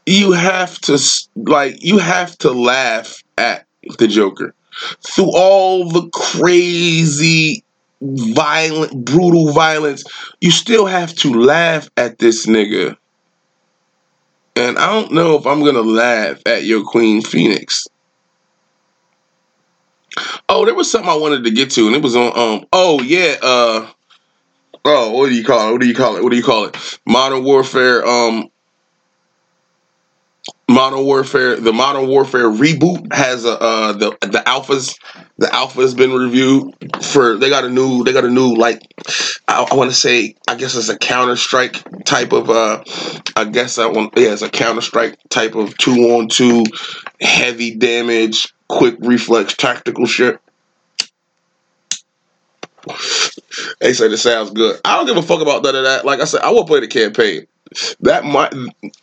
[0.05, 0.99] you have to
[1.37, 3.65] like, you have to laugh at
[3.97, 4.53] the Joker
[5.07, 7.63] through all the crazy,
[8.01, 10.03] violent, brutal violence.
[10.41, 12.97] You still have to laugh at this nigga.
[14.55, 17.87] And I don't know if I'm gonna laugh at your Joaquin Phoenix.
[20.47, 22.37] Oh, there was something I wanted to get to, and it was on.
[22.37, 22.65] Um.
[22.71, 23.35] Oh yeah.
[23.41, 23.91] Uh.
[24.85, 25.71] Oh, what do you call it?
[25.73, 26.23] What do you call it?
[26.23, 26.99] What do you call it?
[27.05, 28.05] Modern Warfare.
[28.05, 28.49] Um.
[30.67, 31.57] Modern Warfare.
[31.57, 34.97] The Modern Warfare reboot has a uh the the alphas.
[35.37, 36.73] The alpha has been reviewed
[37.03, 37.37] for.
[37.37, 38.03] They got a new.
[38.03, 38.81] They got a new like.
[39.47, 40.35] I, I want to say.
[40.47, 42.49] I guess it's a Counter Strike type of.
[42.49, 42.83] uh
[43.35, 44.13] I guess I want.
[44.17, 46.63] Yeah, it's a Counter Strike type of two on two,
[47.21, 50.39] heavy damage, quick reflex tactical shit.
[53.79, 54.79] They said it sounds good.
[54.85, 56.05] I don't give a fuck about none of that.
[56.05, 57.47] Like I said, I will play the campaign.
[58.01, 58.53] That might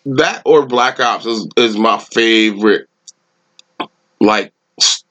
[0.07, 2.89] that or Black Ops is, is my favorite.
[4.21, 4.53] Like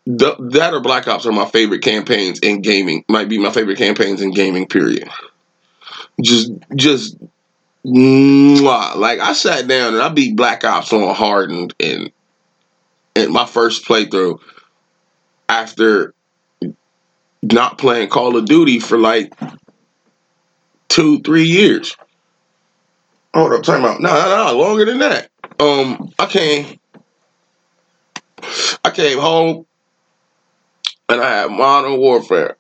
[0.06, 3.06] the, that or Black Ops are my favorite campaigns in gaming.
[3.08, 4.68] Might be my favorite campaigns in gaming.
[4.68, 5.10] Period.
[6.22, 7.18] Just just
[7.86, 8.96] mwah.
[8.96, 12.12] like I sat down and I beat Black Ops on hard and and,
[13.16, 14.40] and my first playthrough
[15.50, 16.14] after
[17.44, 19.34] not playing Call of Duty for like
[20.90, 21.96] two three years.
[23.34, 24.02] Hold up, time out.
[24.02, 25.30] No, no, no, longer than that.
[25.60, 26.80] Um, I came,
[28.84, 29.66] I came home,
[31.08, 32.58] and I had Modern Warfare.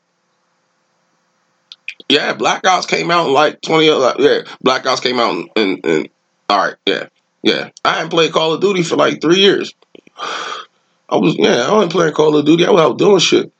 [2.07, 3.89] Yeah, Black Ops came out in like twenty.
[3.89, 6.09] Like, yeah, Black Ops came out in, in, in.
[6.49, 7.07] All right, yeah,
[7.41, 7.69] yeah.
[7.83, 9.73] I hadn't played Call of Duty for like three years.
[10.17, 12.65] I was, yeah, I wasn't playing Call of Duty.
[12.65, 13.51] I was out doing shit.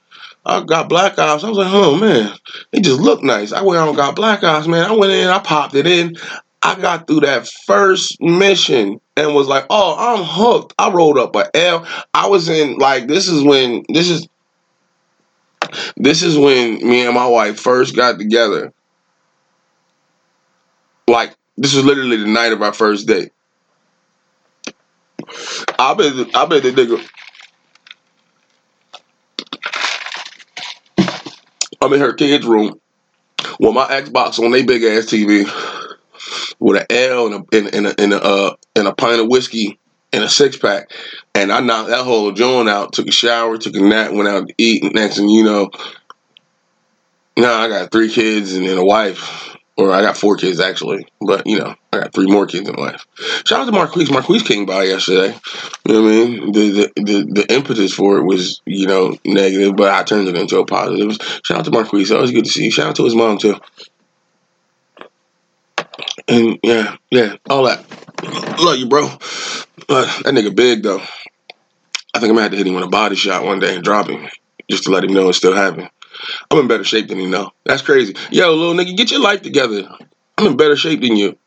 [0.46, 1.44] I got Black Ops.
[1.44, 2.34] I was like, oh man,
[2.72, 3.52] it just looked nice.
[3.52, 4.90] I went out and got Black Ops, man.
[4.90, 6.16] I went in, I popped it in.
[6.64, 10.74] I got through that first mission and was like, oh, I'm hooked.
[10.78, 11.88] I rolled up a L.
[12.14, 14.28] I was in like this is when this is
[15.98, 18.74] this is when me and my wife first got together.
[21.08, 23.32] Like this was literally the night of our first date.
[25.80, 27.08] I bet I bet the nigga
[31.82, 32.80] I'm in her kid's room
[33.60, 35.48] with my Xbox on their big ass TV
[36.62, 39.28] with an L and a and, and a and a uh, and a pint of
[39.28, 39.80] whiskey
[40.14, 40.92] and a six pack,
[41.36, 42.94] and I knocked that whole joint out.
[42.94, 44.84] Took a shower, took a nap, went out to eat.
[44.84, 45.72] And next thing you know,
[47.36, 51.08] now I got three kids and then a wife, or I got four kids actually,
[51.20, 53.06] but you know I got three more kids and a wife.
[53.46, 54.12] Shout out to Marquise.
[54.12, 55.36] Marquise came by yesterday.
[55.88, 56.52] You know what I mean?
[56.52, 60.38] The, the the the impetus for it was you know negative, but I turned it
[60.38, 61.18] into a positive.
[61.44, 62.12] Shout out to Marquise.
[62.12, 62.72] Always good to see you.
[62.72, 63.56] Shout out to his mom too.
[66.32, 67.86] And yeah, yeah, all that.
[68.58, 69.04] Love you, bro.
[69.04, 71.02] Uh, that nigga big though.
[72.14, 73.84] I think I'm gonna have to hit him with a body shot one day and
[73.84, 74.30] drop him
[74.70, 75.90] just to let him know it's still happening.
[76.50, 77.52] I'm in better shape than he know.
[77.66, 78.16] That's crazy.
[78.32, 79.90] Yo, little nigga, get your life together.
[80.38, 81.38] I'm in better shape than you.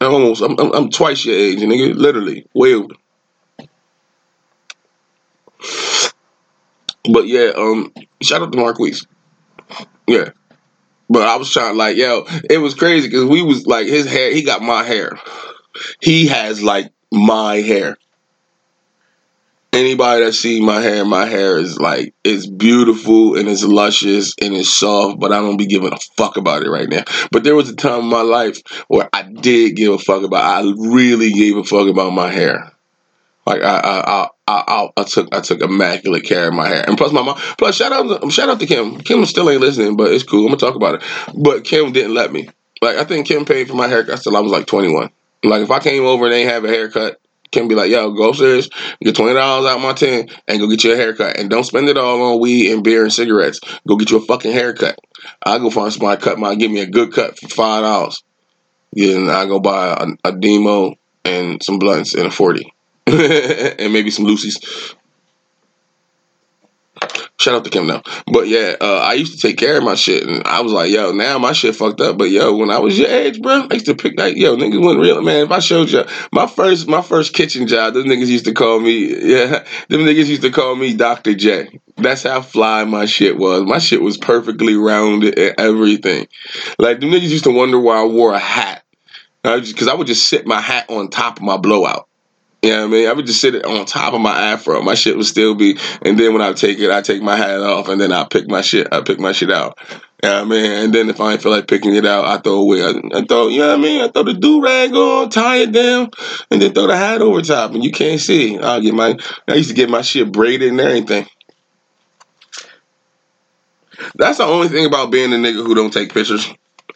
[0.00, 0.40] I'm almost.
[0.40, 1.94] I'm, I'm, I'm twice your age, nigga.
[1.94, 2.94] Literally, way older.
[7.12, 9.06] But yeah, um, shout out to Marquise.
[10.06, 10.30] Yeah.
[11.12, 14.32] But I was trying like, yo, it was crazy because we was like his hair.
[14.32, 15.18] He got my hair.
[16.00, 17.98] He has like my hair.
[19.74, 24.54] anybody that see my hair, my hair is like it's beautiful and it's luscious and
[24.54, 27.04] it's soft, but I don't be giving a fuck about it right now.
[27.30, 30.42] But there was a time in my life where I did give a fuck about.
[30.42, 32.72] I really gave a fuck about my hair.
[33.46, 34.64] Like I, I, I, I,
[34.96, 37.36] I, I took, I took immaculate care of my hair, and plus my mom.
[37.58, 38.98] Plus, shout out, to, shout out to Kim.
[38.98, 40.46] Kim still ain't listening, but it's cool.
[40.46, 41.02] I'm gonna talk about it.
[41.34, 42.48] But Kim didn't let me.
[42.80, 45.10] Like I think Kim paid for my haircut till I was like 21.
[45.44, 47.20] Like if I came over and they have a haircut,
[47.52, 48.70] Kim be like, "Yo, go upstairs,
[49.02, 51.88] get twenty dollars out my tin, and go get you a haircut, and don't spend
[51.88, 53.60] it all on weed and beer and cigarettes.
[53.86, 54.98] Go get you a fucking haircut.
[55.44, 58.22] I go find somebody cut my, give me a good cut for five dollars.
[58.92, 62.72] Yeah, and I go buy a, a demo and some blunts and a forty,
[63.78, 64.58] and maybe some Lucy's.
[67.38, 68.02] Shout out to Kim now.
[68.32, 70.92] But yeah, uh, I used to take care of my shit, and I was like,
[70.92, 72.16] yo, now my shit fucked up.
[72.16, 74.80] But yo, when I was your age, bro, I used to pick like, yo, niggas
[74.80, 75.46] wasn't real, man.
[75.46, 78.78] If I showed you my first, my first kitchen job, those niggas used to call
[78.78, 81.34] me, yeah, them niggas used to call me Dr.
[81.34, 81.80] J.
[81.96, 83.62] That's how fly my shit was.
[83.64, 86.28] My shit was perfectly rounded and everything.
[86.78, 88.84] Like them niggas used to wonder why I wore a hat,
[89.42, 92.08] because I would just sit my hat on top of my blowout.
[92.62, 93.08] You know I mean?
[93.08, 94.80] I would just sit it on top of my afro.
[94.82, 97.60] My shit would still be, and then when I take it, I take my hat
[97.60, 98.86] off, and then I pick my shit.
[98.92, 99.78] I pick my shit out.
[100.22, 100.70] You know I mean?
[100.70, 102.84] And then if I ain't feel like picking it out, I throw away.
[102.84, 104.00] I, I throw, you know what I mean?
[104.00, 106.10] I throw the do rag on, tie it down,
[106.52, 108.56] and then throw the hat over top, and you can't see.
[108.56, 109.18] I'll get my.
[109.48, 111.26] I used to get my shit braided and everything.
[114.14, 116.48] That's the only thing about being a nigga who don't take pictures.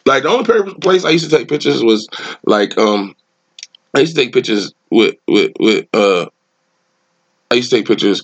[0.05, 2.07] Like the only place I used to take pictures was
[2.45, 3.13] like um
[3.93, 6.27] I used to take pictures with with with uh
[7.51, 8.21] I used to take pictures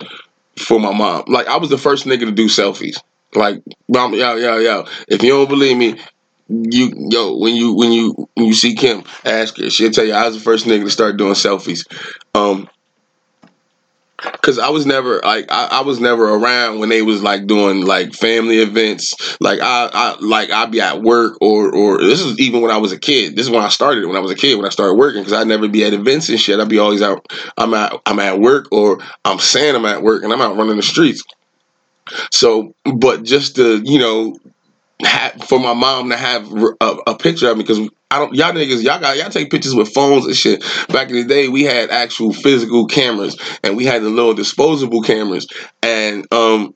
[0.57, 1.23] for my mom.
[1.27, 2.97] Like I was the first nigga to do selfies.
[3.35, 4.85] Like mom, yo, yo, yo.
[5.07, 5.99] If you don't believe me,
[6.49, 9.69] you yo, when you when you when you see Kim, ask her.
[9.69, 11.85] She'll tell you I was the first nigga to start doing selfies.
[12.35, 12.69] Um
[14.41, 17.85] Cause I was never like I, I was never around when they was like doing
[17.85, 19.13] like family events.
[19.41, 22.77] Like I, I like I'd be at work or or this is even when I
[22.77, 23.35] was a kid.
[23.35, 25.33] This is when I started when I was a kid when I started working because
[25.33, 26.59] I'd never be at events and shit.
[26.59, 27.25] I'd be always out.
[27.57, 30.77] I'm at I'm at work or I'm saying I'm at work and I'm out running
[30.77, 31.23] the streets.
[32.31, 34.37] So, but just to you know
[35.01, 36.51] have, for my mom to have
[36.81, 39.75] a, a picture of me because I don't y'all niggas y'all got y'all take pictures
[39.75, 40.63] with phones and shit.
[40.89, 45.01] Back in the day, we had actual physical cameras and we had the little disposable
[45.01, 45.47] cameras
[45.81, 46.75] and um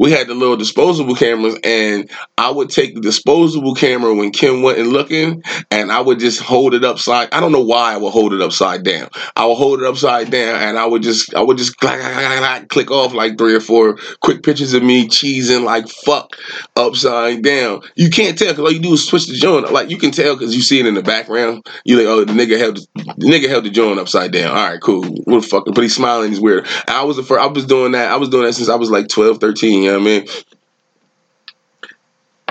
[0.00, 4.62] we had the little disposable cameras and I would take the disposable camera when Kim
[4.62, 8.10] wasn't looking and I would just hold it upside I don't know why I would
[8.10, 9.10] hold it upside down.
[9.36, 12.38] I would hold it upside down and I would just I would just clack, clack,
[12.38, 16.34] clack, click off like three or four quick pictures of me cheesing like fuck
[16.76, 17.82] upside down.
[17.94, 19.70] You can't tell because all you do is switch the joint.
[19.70, 21.66] Like you can tell because you see it in the background.
[21.84, 24.56] You like, oh, the nigga held the nigga held the joint upside down.
[24.56, 25.02] All right, cool.
[25.24, 25.66] What the fuck?
[25.66, 26.30] But he's smiling.
[26.30, 26.66] He's weird.
[26.88, 27.42] I was the first.
[27.42, 28.10] I was doing that.
[28.10, 29.89] I was doing that since I was like 12, 13.
[29.90, 30.28] You know what I mean?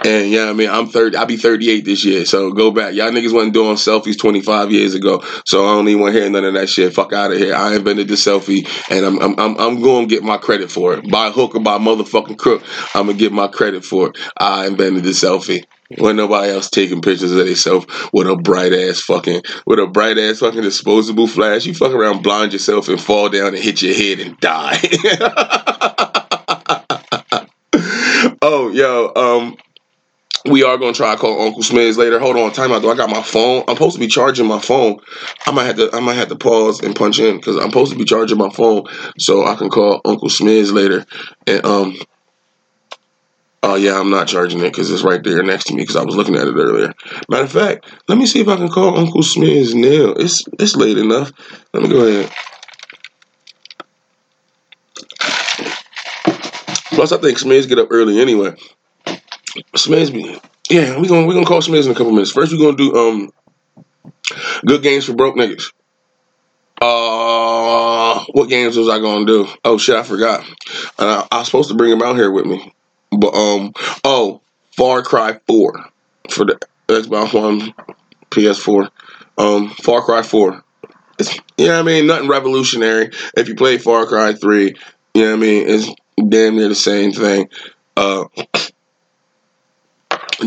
[0.06, 1.18] And yeah, I mean, I'm 30.
[1.18, 2.26] I'll be 38 this year.
[2.26, 2.94] So go back.
[2.94, 5.24] Y'all niggas wasn't doing selfies 25 years ago.
[5.46, 6.94] So I don't even want to hear none of that shit.
[6.94, 7.54] Fuck out of here.
[7.56, 10.94] I invented the selfie, and I'm I'm I'm, I'm going to get my credit for
[10.94, 11.10] it.
[11.10, 14.18] By hook or by motherfucking crook, I'm gonna get my credit for it.
[14.38, 15.66] I invented the selfie.
[15.98, 20.18] When nobody else taking pictures of themselves with a bright ass fucking with a bright
[20.18, 23.96] ass fucking disposable flash, you fuck around, blind yourself, and fall down and hit your
[23.96, 26.06] head and die.
[28.42, 29.58] oh, yo, um,
[30.46, 32.20] we are gonna try to call Uncle Smiz later.
[32.20, 32.82] Hold on, time out.
[32.82, 32.92] though.
[32.92, 33.64] I got my phone.
[33.68, 34.98] I'm supposed to be charging my phone.
[35.46, 35.90] I might have to.
[35.94, 38.50] I might have to pause and punch in because I'm supposed to be charging my
[38.50, 38.84] phone
[39.18, 41.06] so I can call Uncle Smiz later.
[41.46, 41.98] And um,
[43.64, 46.04] oh yeah, I'm not charging it because it's right there next to me because I
[46.04, 46.94] was looking at it earlier.
[47.30, 50.14] Matter of fact, let me see if I can call Uncle Smiz now.
[50.14, 51.32] It's it's late enough.
[51.74, 52.32] Let me go ahead.
[57.00, 58.54] Plus, I think Smiz get up early anyway.
[59.74, 60.38] Smiz be
[60.70, 61.00] yeah.
[61.00, 62.34] We gonna we gonna call Smiz in a couple minutes.
[62.34, 63.32] First, we're gonna do um
[64.66, 65.72] good games for broke niggas.
[66.82, 69.48] Uh, what games was I gonna do?
[69.64, 70.46] Oh shit, I forgot.
[70.98, 72.74] And I, was supposed to bring him out here with me,
[73.12, 73.72] but um,
[74.04, 74.42] oh,
[74.76, 75.86] Far Cry Four
[76.30, 76.60] for the
[76.90, 77.74] Xbox One,
[78.30, 78.90] PS4.
[79.38, 80.66] Um, Far Cry Four.
[81.18, 82.08] It's, what I mean?
[82.08, 83.12] Nothing revolutionary.
[83.38, 84.76] If you play Far Cry Three,
[85.14, 85.70] you know what I mean?
[85.70, 85.90] It's
[86.28, 87.50] damn near the same thing.
[87.96, 88.26] Uh,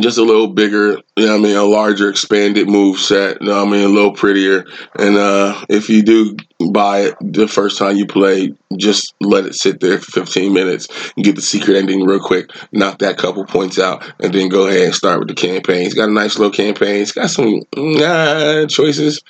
[0.00, 3.48] just a little bigger, you know what I mean, a larger expanded move set, you
[3.48, 4.64] know what I mean, a little prettier.
[4.98, 6.36] And uh, if you do
[6.70, 10.88] buy it the first time you play, just let it sit there for 15 minutes
[11.16, 14.66] and get the secret ending real quick, knock that couple points out, and then go
[14.66, 15.84] ahead and start with the campaign.
[15.84, 17.02] It's got a nice little campaign.
[17.02, 19.20] It's got some uh, choices,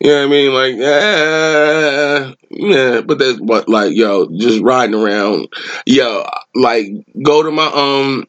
[0.00, 4.94] you know what I mean, like, yeah, yeah, but that's what, like, yo, just riding
[4.94, 5.48] around,
[5.86, 6.88] yo, like,
[7.22, 8.26] go to my, um,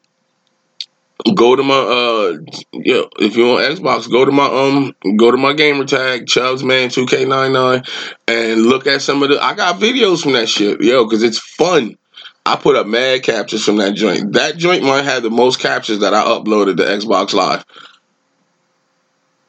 [1.34, 2.36] go to my uh
[2.72, 6.64] yeah if you're on xbox go to my um go to my gamer tag chubbs
[6.64, 7.86] man 2k99
[8.28, 11.38] and look at some of the i got videos from that shit yo because it's
[11.38, 11.96] fun
[12.44, 16.00] i put up mad captures from that joint that joint might have the most captures
[16.00, 17.64] that i uploaded to xbox live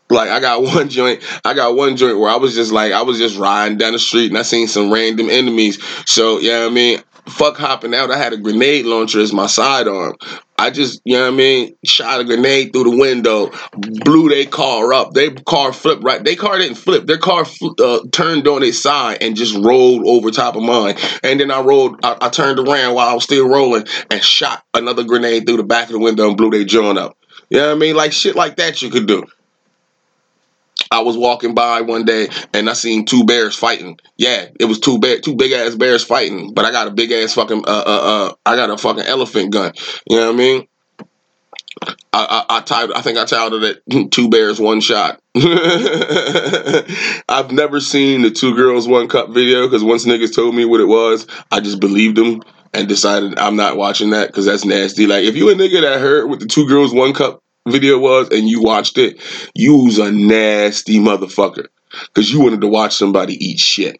[0.09, 3.01] like I got one joint, I got one joint where I was just like, I
[3.01, 5.83] was just riding down the street and I seen some random enemies.
[6.05, 8.11] So yeah, you know I mean, fuck hopping out.
[8.11, 10.15] I had a grenade launcher as my sidearm.
[10.57, 14.45] I just, you know what I mean, shot a grenade through the window, blew their
[14.45, 15.13] car up.
[15.13, 16.23] Their car flipped right.
[16.23, 17.05] Their car didn't flip.
[17.05, 20.95] Their car fl- uh, turned on its side and just rolled over top of mine.
[21.23, 24.63] And then I rolled, I, I turned around while I was still rolling and shot
[24.73, 27.17] another grenade through the back of the window and blew their joint up.
[27.49, 27.95] You know what I mean?
[27.95, 29.25] Like shit like that you could do.
[30.93, 33.99] I was walking by one day and I seen two bears fighting.
[34.15, 36.53] Yeah, it was two bear, two big ass bears fighting.
[36.53, 39.51] But I got a big ass fucking, uh, uh, uh, I got a fucking elephant
[39.51, 39.73] gun.
[40.07, 40.67] You know what I mean?
[42.13, 43.81] I, I, I titled, I think I titled it
[44.11, 45.41] "Two Bears, One Shot." I've
[47.51, 50.85] never seen the Two Girls, One Cup video because once niggas told me what it
[50.85, 55.07] was, I just believed them and decided I'm not watching that because that's nasty.
[55.07, 58.29] Like if you a nigga that heard what the Two Girls, One Cup video was
[58.29, 59.21] and you watched it,
[59.53, 61.67] you was a nasty motherfucker
[62.07, 63.99] because you wanted to watch somebody eat shit.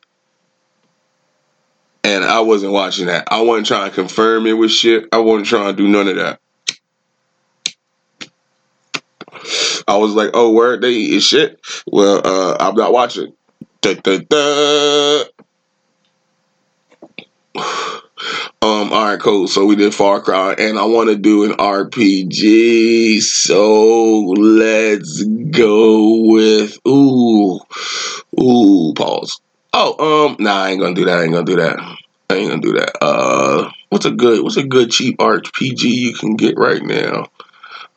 [2.04, 3.30] And I wasn't watching that.
[3.32, 5.08] I wasn't trying to confirm it with shit.
[5.14, 6.40] I wasn't trying to do none of that.
[9.88, 11.60] I was like, oh, where they eat shit?
[11.88, 13.34] Well, uh, I'm not watching.
[13.82, 15.24] Da, da, da.
[18.62, 19.48] Um, all right, cool.
[19.48, 23.22] So we did Far Cry, and I want to do an RPG.
[23.22, 27.60] So let's go with ooh,
[28.40, 28.94] ooh.
[28.96, 29.42] Pause.
[29.74, 31.20] Oh, um, nah, I ain't gonna do that.
[31.20, 31.80] I ain't gonna do that.
[32.30, 33.04] I ain't gonna do that.
[33.04, 37.28] Uh, what's a good, what's a good cheap RPG you can get right now?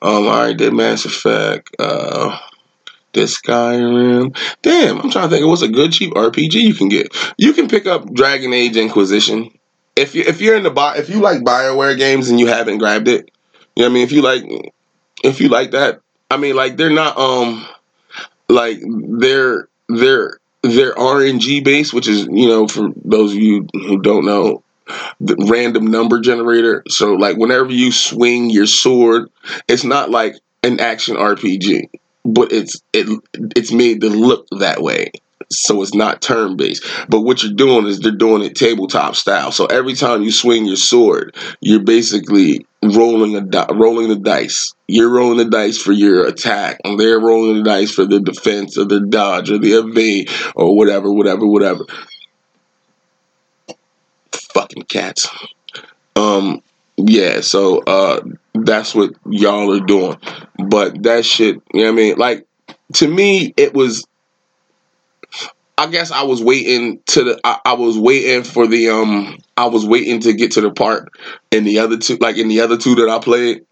[0.02, 1.74] Um, all right, did Mass Effect.
[1.78, 2.38] Uh,
[3.16, 4.36] this Skyrim.
[4.62, 7.16] Damn, I'm trying to think what's a good cheap RPG you can get.
[7.38, 9.55] You can pick up Dragon Age Inquisition
[9.96, 12.78] if you if you're in the buy if you like Bioware games and you haven't
[12.78, 13.30] grabbed it,
[13.74, 14.04] you know what I mean.
[14.04, 14.72] If you like
[15.24, 17.66] if you like that, I mean like they're not um
[18.48, 18.78] like
[19.18, 24.26] they're they're they're RNG based, which is you know for those of you who don't
[24.26, 24.62] know,
[25.18, 26.82] the random number generator.
[26.88, 29.30] So like whenever you swing your sword,
[29.66, 31.88] it's not like an action RPG,
[32.24, 33.08] but it's it
[33.56, 35.10] it's made to look that way
[35.50, 36.84] so it's not turn based.
[37.08, 39.52] But what you're doing is they're doing it tabletop style.
[39.52, 44.74] So every time you swing your sword, you're basically rolling a di- rolling the dice.
[44.88, 48.78] You're rolling the dice for your attack, and they're rolling the dice for the defense
[48.78, 51.84] or the dodge or the evade or whatever, whatever, whatever.
[54.32, 55.28] Fucking cats.
[56.16, 56.62] Um,
[56.96, 57.40] yeah.
[57.40, 58.22] So uh,
[58.54, 60.16] that's what y'all are doing.
[60.68, 62.16] But that shit, you know what I mean?
[62.16, 62.46] Like
[62.94, 64.04] to me, it was
[65.78, 69.66] I guess I was waiting to the I, I, was waiting for the um I
[69.66, 71.10] was waiting to get to the part
[71.50, 73.66] in the other two like in the other two that I played.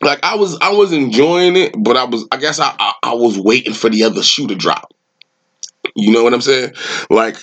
[0.00, 3.14] Like I was I was enjoying it, but I was I guess I I, I
[3.14, 4.94] was waiting for the other shoe to drop.
[5.96, 6.74] You know what I'm saying?
[7.10, 7.36] Like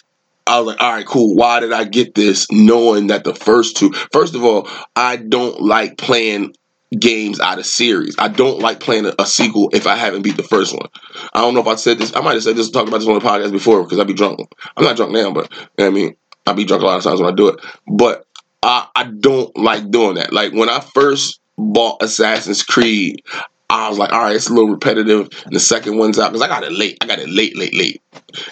[0.47, 1.35] I was like, all right, cool.
[1.35, 5.61] Why did I get this knowing that the first two, first of all, I don't
[5.61, 6.53] like playing
[6.99, 8.15] games out of series.
[8.17, 10.87] I don't like playing a, a, sequel if I haven't beat the first one.
[11.33, 12.15] I don't know if I said this.
[12.15, 14.13] I might have said this, talked about this on the podcast before because I'd be
[14.13, 14.39] drunk.
[14.77, 16.15] I'm not drunk now, but you know I mean,
[16.45, 17.59] I be drunk a lot of times when I do it.
[17.87, 18.25] But
[18.61, 20.33] I, I don't like doing that.
[20.33, 23.23] Like when I first bought Assassin's Creed,
[23.73, 25.29] I was like, all right, it's a little repetitive.
[25.45, 26.97] And the second one's out because I got it late.
[27.01, 28.03] I got it late, late, late.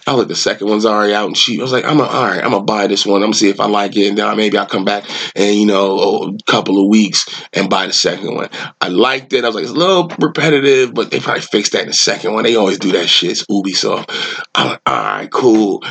[0.07, 1.59] I was like, the second one's already out and cheap.
[1.59, 3.17] I was like, I'm a, all right, I'm gonna buy this one.
[3.17, 5.05] I'm gonna see if I like it, and then maybe I'll come back
[5.35, 8.49] and you know a couple of weeks and buy the second one.
[8.81, 9.43] I liked it.
[9.43, 12.33] I was like, it's a little repetitive, but they probably fixed that in the second
[12.33, 12.43] one.
[12.43, 13.31] They always do that shit.
[13.31, 14.09] It's Ubisoft.
[14.55, 15.83] I'm like, all right, cool.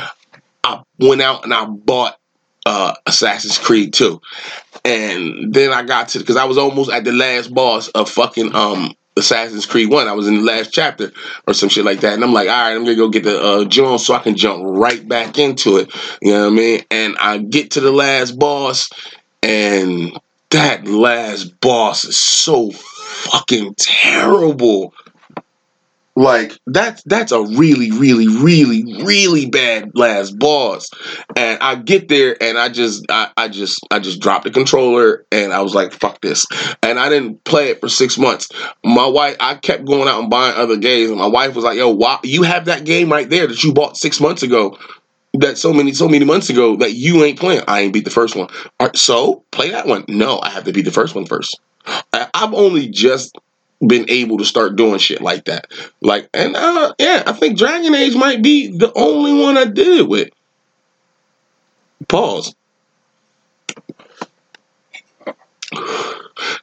[0.65, 2.19] I went out and I bought
[2.65, 4.21] uh, Assassin's Creed 2.
[4.83, 8.55] And then I got to because I was almost at the last boss of fucking
[8.55, 10.07] um Assassin's Creed One.
[10.07, 11.11] I was in the last chapter
[11.47, 13.41] or some shit like that, and I'm like, all right, I'm gonna go get the
[13.41, 15.93] uh, Jones so I can jump right back into it.
[16.21, 16.85] You know what I mean?
[16.89, 18.89] And I get to the last boss,
[19.43, 20.17] and
[20.51, 24.93] that last boss is so fucking terrible.
[26.21, 30.91] Like that's that's a really, really, really, really bad last boss.
[31.35, 35.25] And I get there and I just I, I just I just dropped the controller
[35.31, 36.45] and I was like, fuck this.
[36.83, 38.49] And I didn't play it for six months.
[38.85, 41.77] My wife I kept going out and buying other games, and my wife was like,
[41.77, 44.77] yo, why you have that game right there that you bought six months ago
[45.33, 47.63] that so many so many months ago that you ain't playing.
[47.67, 48.49] I ain't beat the first one.
[48.93, 50.05] So play that one.
[50.07, 51.59] No, I have to beat the first one first.
[52.13, 53.35] I, I've only just
[53.85, 55.67] been able to start doing shit like that.
[56.01, 59.99] Like, and uh, yeah, I think Dragon Age might be the only one I did
[59.99, 60.29] it with.
[62.07, 62.55] Pause.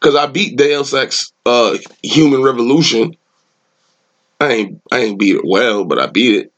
[0.00, 3.16] Cause I beat Deus Ex uh, Human Revolution.
[4.40, 6.52] I ain't I ain't beat it well, but I beat it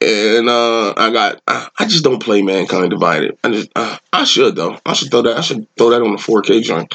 [0.00, 3.38] and uh, I got I, I just don't play Mankind Divided.
[3.42, 4.78] I just uh, I should though.
[4.86, 5.36] I should throw that.
[5.36, 6.94] I should throw that on the 4K joint.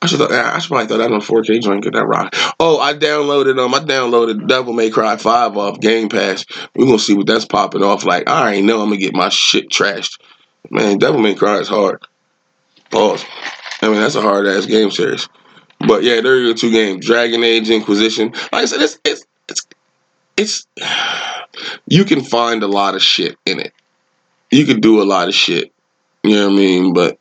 [0.00, 1.82] I should I should probably throw that on the 4K joint.
[1.82, 2.34] Get that rock.
[2.60, 6.44] Oh, I downloaded um I downloaded Devil May Cry Five off Game Pass.
[6.76, 8.28] We're gonna see what that's popping off like.
[8.28, 10.20] I ain't know I'm gonna get my shit trashed.
[10.70, 12.02] Man, Devil May Cry is hard.
[12.90, 13.24] Pause.
[13.82, 15.28] I mean that's a hard ass game series.
[15.80, 18.32] But yeah, there are your two games: Dragon Age Inquisition.
[18.52, 19.66] Like I said, it's it's it's
[20.36, 20.66] it's
[21.86, 23.72] you can find a lot of shit in it.
[24.50, 25.72] You can do a lot of shit.
[26.22, 26.92] You know what I mean?
[26.92, 27.18] But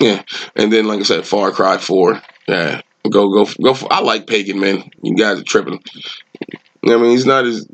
[0.00, 0.22] yeah.
[0.56, 2.22] And then like I said, Far Cry 4.
[2.48, 2.80] Yeah.
[3.10, 4.90] Go go go for, I like Pagan, man.
[5.02, 5.82] You guys are tripping.
[6.86, 7.66] I mean, he's not as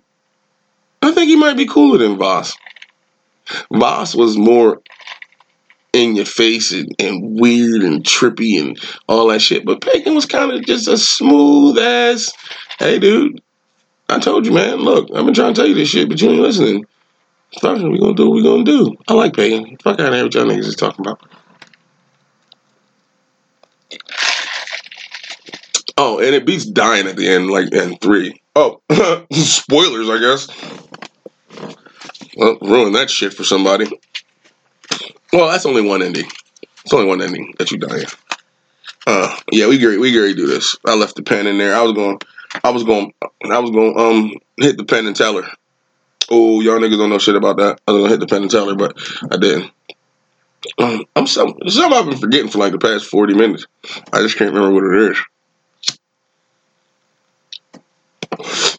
[1.02, 2.56] I think he might be cooler than Voss.
[3.72, 4.80] Voss was more
[5.92, 9.64] in your face and, and weird and trippy and all that shit.
[9.64, 12.32] But Pagan was kind of just a smooth ass,
[12.78, 13.40] hey dude,
[14.08, 14.78] I told you, man.
[14.78, 16.84] Look, I've been trying to tell you this shit, but you ain't listening.
[17.61, 18.94] Fuck we gonna do what we gonna do.
[19.08, 19.76] I like Pagan.
[19.82, 21.20] Fuck out of here what y'all niggas is talking about.
[26.03, 28.40] Oh, and it beats dying at the end, like in three.
[28.57, 28.80] Oh,
[29.32, 30.48] spoilers, I guess.
[32.38, 33.86] Well, ruin that shit for somebody.
[35.30, 36.24] Well, that's only one ending.
[36.82, 38.07] It's only one ending that you die in.
[39.07, 39.98] Uh, yeah, we agree.
[39.98, 40.32] We agree.
[40.32, 40.74] Do this.
[40.86, 41.74] I left the pen in there.
[41.74, 42.18] I was going.
[42.64, 43.12] I was going.
[43.44, 43.98] I was going.
[43.98, 45.51] Um, hit the pen and tell her.
[46.30, 47.78] Oh, y'all niggas don't know shit about that.
[47.86, 48.96] I was gonna hit the pen and tell her, but
[49.30, 49.70] I didn't.
[50.78, 53.66] Um, I'm some something I've been forgetting for like the past forty minutes.
[54.14, 55.18] I just can't remember what it is.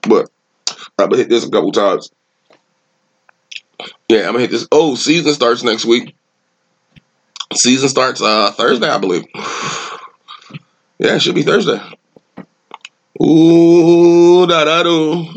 [0.07, 0.29] But
[0.97, 2.11] I've been hit this a couple times.
[4.09, 4.67] Yeah, I'm gonna hit this.
[4.71, 6.15] Oh, season starts next week.
[7.53, 9.25] Season starts uh Thursday, I believe.
[10.99, 11.81] Yeah, it should be Thursday.
[13.19, 15.33] Ooh, da da do.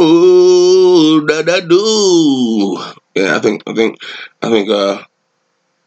[0.00, 2.82] Ooh, da da do.
[3.14, 3.98] Yeah, I think, I think,
[4.42, 5.04] I think, uh,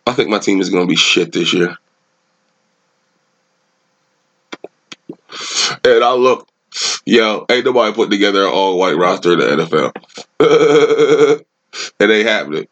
[0.06, 1.78] I think my team is gonna be shit this year.
[5.84, 6.48] And I look,
[7.08, 9.92] yo, ain't nobody put together an all white roster in the NFL.
[12.00, 12.68] it ain't happening.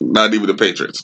[0.00, 1.02] Not even the Patriots.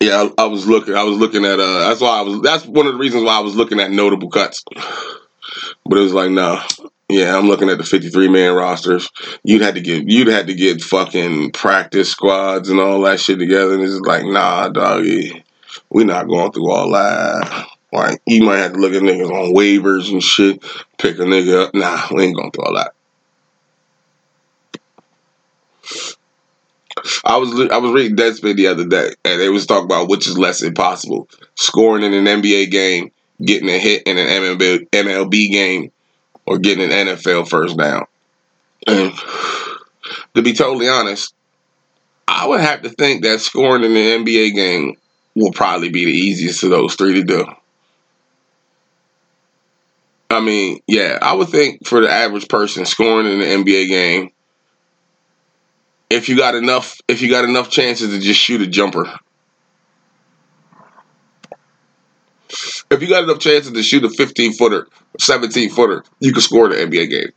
[0.00, 0.96] Yeah, I, I, was looking.
[0.96, 1.60] I was looking at.
[1.60, 2.40] Uh, that's why I was.
[2.42, 4.64] That's one of the reasons why I was looking at notable cuts.
[5.86, 6.60] But it was like, no.
[7.08, 9.10] Yeah, I'm looking at the 53 man rosters.
[9.44, 10.08] You'd had to get.
[10.08, 13.74] You'd had to get fucking practice squads and all that shit together.
[13.74, 15.44] And it's like, nah, doggy,
[15.90, 17.68] we not going through all that.
[17.92, 20.62] Like, you might have to look at niggas on waivers and shit.
[20.98, 21.74] Pick a nigga up.
[21.74, 22.94] Nah, we ain't going through all that.
[27.24, 30.26] I was I was reading Deadspin the other day, and they was talking about which
[30.26, 33.10] is less impossible: scoring in an NBA game,
[33.42, 35.90] getting a hit in an MLB, MLB game,
[36.46, 38.06] or getting an NFL first down.
[38.86, 39.12] And
[40.34, 41.34] to be totally honest,
[42.28, 44.96] I would have to think that scoring in an NBA game
[45.34, 47.46] will probably be the easiest of those three to do.
[50.32, 54.30] I mean, yeah, I would think for the average person, scoring in an NBA game
[56.12, 59.10] if you got enough if you got enough chances to just shoot a jumper.
[62.90, 64.86] If you got enough chances to shoot a 15 footer,
[65.18, 67.32] 17 footer, you can score the NBA game.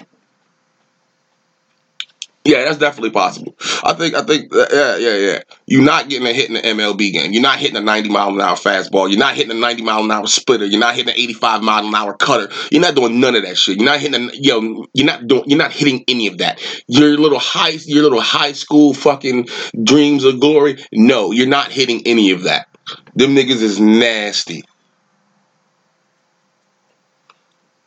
[2.45, 3.55] Yeah, that's definitely possible.
[3.83, 5.39] I think, I think, uh, yeah, yeah, yeah.
[5.65, 7.33] You're not getting a hit in the MLB game.
[7.33, 9.09] You're not hitting a 90 mile an hour fastball.
[9.09, 10.65] You're not hitting a 90 mile an hour splitter.
[10.65, 12.53] You're not hitting an 85 mile an hour cutter.
[12.71, 13.77] You're not doing none of that shit.
[13.77, 16.61] You're not hitting, a, yo, you're not doing, you're not hitting any of that.
[16.87, 19.47] Your little high, your little high school fucking
[19.83, 20.77] dreams of glory.
[20.93, 22.67] No, you're not hitting any of that.
[23.15, 24.63] Them niggas is nasty.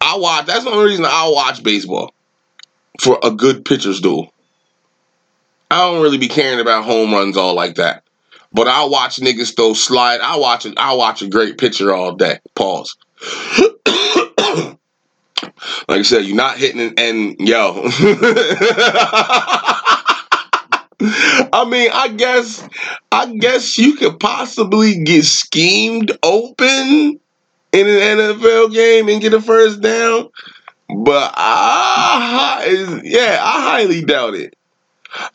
[0.01, 0.47] I watch.
[0.47, 2.13] That's the only reason I watch baseball
[3.01, 4.33] for a good pitcher's duel.
[5.71, 8.05] I don't really be caring about home runs all like that.
[8.53, 10.21] But I watch niggas throw slide.
[10.21, 10.75] I watch it.
[10.79, 12.39] I watch a great pitcher all day.
[12.55, 12.97] Pause.
[13.87, 14.79] like
[15.89, 17.83] I said, you're not hitting and, and yo.
[21.01, 22.67] I mean, I guess,
[23.13, 27.21] I guess you could possibly get schemed open
[27.73, 30.29] in an NFL game and get a first down,
[30.89, 34.58] but I, yeah, I highly doubt it.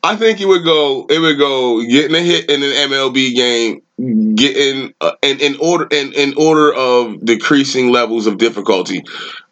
[0.03, 4.35] I think it would go, it would go getting a hit in an MLB game,
[4.35, 9.03] getting uh, in in order in, in order of decreasing levels of difficulty.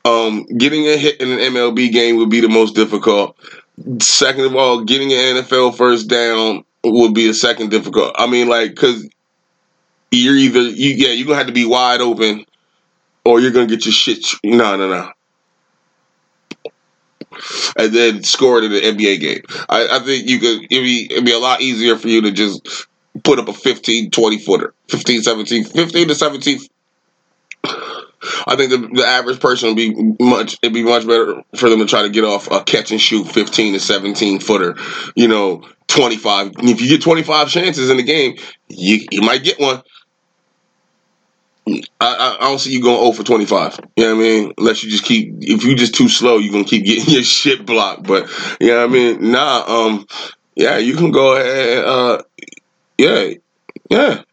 [0.03, 3.37] Um, getting a hit in an MLB game would be the most difficult.
[3.99, 8.15] Second of all, getting an NFL first down would be a second difficult.
[8.15, 9.07] I mean, like, cause
[10.11, 12.45] you're either you yeah you're gonna have to be wide open,
[13.25, 14.25] or you're gonna get your shit.
[14.43, 15.09] No, no, no.
[17.77, 19.41] And then score it in an NBA game.
[19.69, 20.63] I, I think you could.
[20.63, 22.87] It'd be it'd be a lot easier for you to just
[23.23, 26.59] put up a 15, 20 footer, 15, 17, 15 to 17
[28.47, 30.57] I think the, the average person would be much.
[30.61, 33.27] It'd be much better for them to try to get off a catch and shoot
[33.27, 34.75] fifteen to seventeen footer.
[35.15, 36.51] You know, twenty five.
[36.59, 38.37] If you get twenty five chances in the game,
[38.67, 39.81] you you might get one.
[41.67, 43.79] I, I, don't see you going 0 for 25.
[43.95, 44.53] You know what I mean?
[44.57, 47.23] Unless you just keep, if you just too slow, you're going to keep getting your
[47.23, 48.03] shit blocked.
[48.03, 49.31] But, you know what I mean?
[49.31, 50.07] Nah, um,
[50.55, 52.23] yeah, you can go ahead, uh,
[52.97, 53.33] yeah,
[53.89, 54.23] yeah.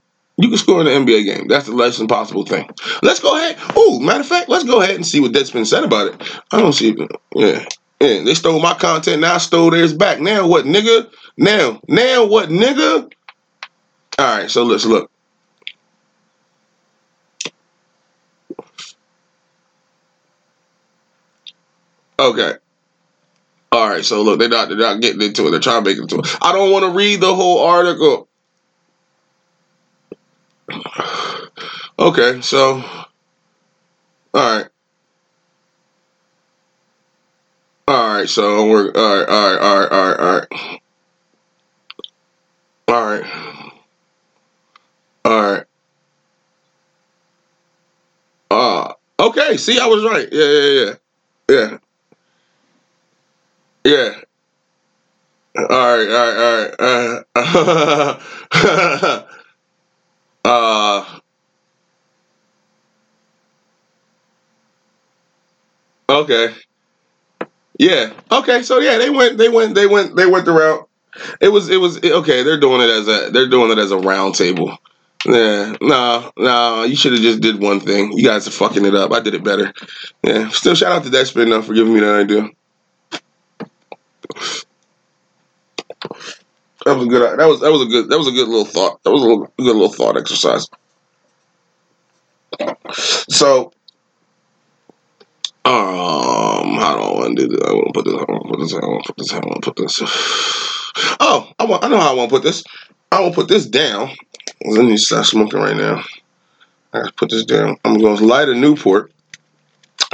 [0.41, 1.49] You can score in the NBA game.
[1.49, 2.71] That's the less impossible thing.
[3.03, 3.57] Let's go ahead.
[3.75, 6.41] Oh, matter of fact, let's go ahead and see what Deadspin said about it.
[6.53, 7.11] I don't see it.
[7.35, 7.65] Yeah.
[8.01, 9.21] Yeah, they stole my content.
[9.21, 10.21] Now I stole theirs back.
[10.21, 11.11] Now what, nigga?
[11.37, 13.13] Now, now what, nigga?
[14.19, 15.11] All right, so let's look.
[22.19, 22.55] Okay.
[23.71, 25.51] All right, so look, they're not they're not getting into it.
[25.51, 26.39] They're trying to make it into it.
[26.41, 28.29] I don't want to read the whole article.
[32.01, 32.75] Okay, so
[34.33, 34.69] all right.
[37.89, 40.81] All right, so we're all right, all right, all right, all right, all right,
[42.89, 43.25] all right,
[45.25, 45.65] all right.
[48.51, 49.57] Uh, okay.
[49.57, 50.29] See, I was right.
[50.31, 50.95] Yeah, yeah, yeah,
[51.51, 51.79] yeah,
[53.89, 54.21] yeah.
[55.57, 58.19] All right, all right, all right.
[58.55, 59.25] Uh,
[60.45, 61.21] uh,
[66.09, 66.55] okay.
[67.79, 68.13] Yeah.
[68.31, 68.63] Okay.
[68.63, 69.39] So yeah, they went.
[69.39, 69.75] They went.
[69.75, 70.17] They went.
[70.17, 70.89] They went the route.
[71.41, 71.69] It was.
[71.71, 72.43] It was okay.
[72.43, 73.31] They're doing it as a.
[73.31, 74.77] They're doing it as a round table.
[75.27, 75.77] Yeah.
[75.81, 76.31] No.
[76.37, 76.85] No.
[76.85, 78.13] You should have just did one thing.
[78.13, 79.13] You guys are fucking it up.
[79.13, 79.73] I did it better.
[80.25, 80.49] Yeah.
[80.51, 82.49] Still, shout out to Deadspin though for giving me that idea.
[86.85, 87.39] That was a good.
[87.39, 87.61] That was.
[87.61, 88.09] That was a good.
[88.09, 89.03] That was a good little thought.
[89.03, 90.67] That was a little, good little thought exercise.
[93.29, 93.73] So.
[95.65, 97.61] Um, how do I want to do this?
[97.63, 98.15] I want to put this.
[98.15, 98.73] I want to put this.
[98.73, 99.33] I want to put this.
[99.33, 101.17] I want to put this.
[101.21, 101.85] Oh, I want.
[101.85, 102.65] I know how I want to put this.
[103.13, 104.11] I to put this down.
[104.65, 106.03] Let me start smoking right now.
[106.93, 107.77] I gotta put this down.
[107.85, 109.13] I'm to light a Newport.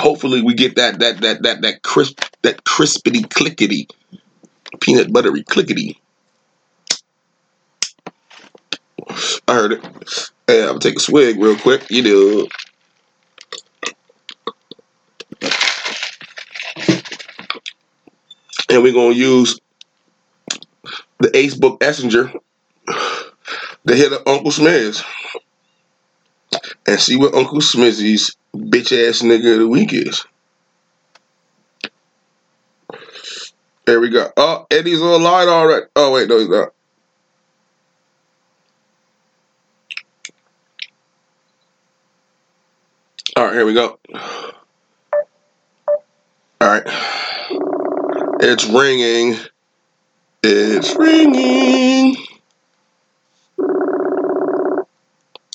[0.00, 3.88] Hopefully, we get that that that that that crisp that crispity clickety
[4.80, 6.00] peanut buttery clickety.
[9.46, 9.84] I heard it.
[10.46, 11.90] Hey, I'm gonna take a swig real quick.
[11.90, 12.48] You know.
[18.74, 19.60] and we're gonna use
[21.20, 22.32] the Facebook Messenger
[22.88, 25.02] to hit up Uncle Smiz
[26.86, 30.24] and see what Uncle Smizzy's bitch ass nigga of the week is.
[33.86, 34.30] There we go.
[34.36, 35.86] Oh, Eddie's on line already.
[35.94, 36.70] Oh wait, no, he's not.
[43.36, 43.98] All right, here we go.
[46.60, 46.82] All right.
[48.40, 49.36] It's ringing.
[50.42, 52.16] It's ringing.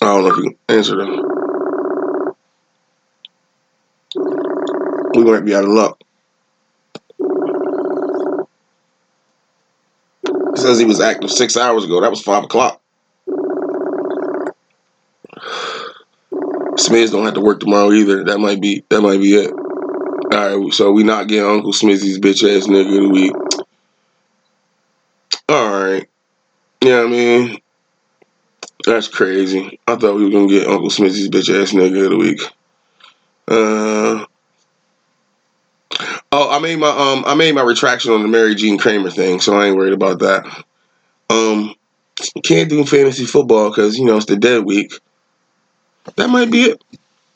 [0.01, 1.25] I don't know if you can answer them.
[5.15, 6.01] We might be out of luck.
[10.53, 12.01] It says he was active six hours ago.
[12.01, 12.81] That was five o'clock.
[16.75, 18.23] Smiz don't have to work tomorrow either.
[18.25, 19.51] That might be that might be it.
[19.51, 23.33] All right, so we not getting Uncle Smizzy's bitch ass nigga of the week.
[25.49, 26.07] All right,
[26.83, 27.61] yeah, I mean
[28.85, 29.79] that's crazy.
[29.87, 32.41] I thought we were gonna get Uncle Smizzy's bitch ass nigga of the week.
[33.47, 34.25] Uh,
[36.31, 39.39] oh, I made my um, I made my retraction on the Mary Jean Kramer thing,
[39.39, 40.65] so I ain't worried about that.
[41.29, 41.75] Um,
[42.43, 44.93] can't do fantasy football because you know it's the dead week.
[46.15, 46.83] That might be it.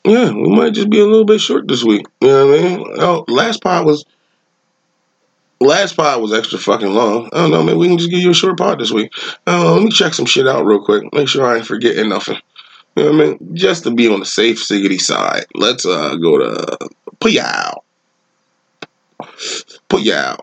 [0.04, 2.06] yeah, we might just be a little bit short this week.
[2.20, 2.86] You know what I mean?
[2.98, 4.04] Oh, last pod was
[5.60, 7.28] last pod was extra fucking long.
[7.32, 7.78] I don't know, man.
[7.78, 9.12] we can just give you a short pod this week.
[9.46, 11.12] Uh, let me check some shit out real quick.
[11.12, 12.38] Make sure I ain't forgetting nothing.
[12.96, 13.54] You know what I mean?
[13.54, 15.46] Just to be on the safe siggity side.
[15.54, 16.78] Let's uh go to
[17.20, 17.80] Puyao.
[19.88, 20.38] Puyao.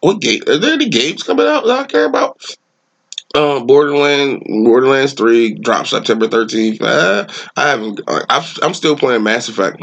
[0.00, 0.42] What game?
[0.46, 2.40] Are there any games coming out that I care about?
[3.34, 6.80] Uh, Borderlands, Borderlands Three drops September thirteenth.
[6.80, 8.00] Uh, I haven't.
[8.06, 9.82] I've, I'm still playing Mass Effect.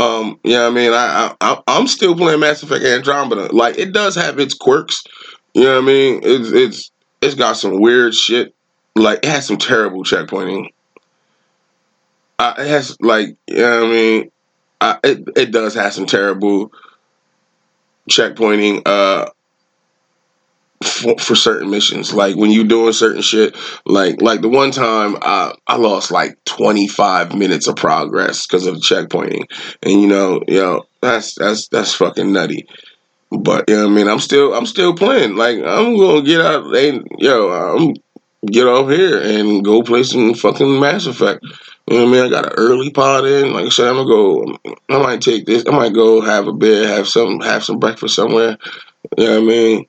[0.00, 3.54] Um, yeah, I mean, I, I I'm still playing Mass Effect Andromeda.
[3.54, 5.04] Like, it does have its quirks.
[5.52, 6.20] You know what I mean?
[6.22, 6.90] It's it's
[7.20, 8.54] it's got some weird shit.
[8.96, 10.70] Like, it has some terrible checkpointing.
[12.40, 14.30] It has like, you know what I mean?
[14.80, 16.72] I, it it does have some terrible
[18.10, 18.82] checkpointing.
[18.86, 19.26] Uh,
[20.82, 22.12] for, for certain missions.
[22.12, 26.42] Like when you're doing certain shit, like like the one time I I lost like
[26.44, 29.44] 25 minutes of progress because of checkpointing,
[29.82, 32.66] and you know, you know that's that's that's fucking nutty.
[33.30, 35.36] But you know what I mean, I'm still I'm still playing.
[35.36, 37.94] Like I'm gonna get out and yo, I'm
[38.46, 41.44] get off here and go play some fucking Mass Effect.
[41.88, 42.24] You know what I mean?
[42.24, 43.52] I got an early pod in.
[43.52, 44.58] Like I said, I'm gonna go.
[44.88, 45.64] I might take this.
[45.66, 48.56] I might go have a beer, have some, have some breakfast somewhere.
[49.18, 49.86] You know what I mean?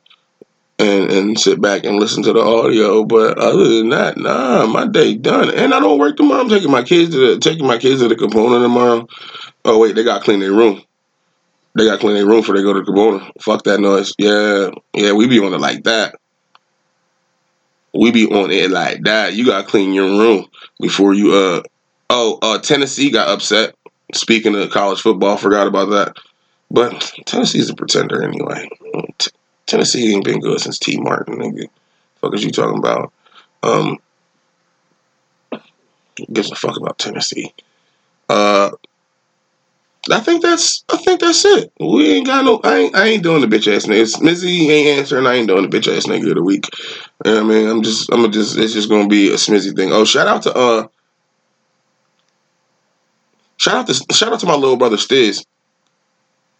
[0.81, 3.03] And, and sit back and listen to the audio.
[3.03, 5.51] But other than that, nah, my day done.
[5.51, 6.41] And I don't work tomorrow.
[6.41, 9.07] I'm taking my kids to the taking my kids to the component tomorrow.
[9.63, 10.81] Oh wait, they got to clean their room.
[11.75, 13.31] They got to clean their room before they go to the component.
[13.41, 14.13] Fuck that noise.
[14.17, 16.15] Yeah, yeah, we be on it like that.
[17.93, 19.33] We be on it like that.
[19.33, 20.47] You gotta clean your room
[20.79, 21.61] before you uh
[22.09, 23.75] oh uh Tennessee got upset.
[24.13, 26.17] Speaking of college football, forgot about that.
[26.69, 28.69] But Tennessee's a pretender anyway.
[29.71, 31.69] Tennessee ain't been good since Tee Martin, nigga.
[32.19, 33.13] Fuck is you talking about?
[33.63, 33.99] Um,
[36.33, 37.53] gives a fuck about Tennessee.
[38.27, 38.71] Uh,
[40.11, 41.71] I think that's I think that's it.
[41.79, 42.59] We ain't got no.
[42.65, 44.13] I ain't, I ain't doing the bitch ass nigga.
[44.13, 45.25] Smizzy ain't answering.
[45.25, 46.67] I ain't doing the bitch ass nigga of the week.
[47.23, 49.73] You know what I mean, I'm just I'm just it's just gonna be a Smizzy
[49.73, 49.93] thing.
[49.93, 50.87] Oh, shout out to uh,
[53.55, 55.45] shout out to shout out to my little brother Stiz,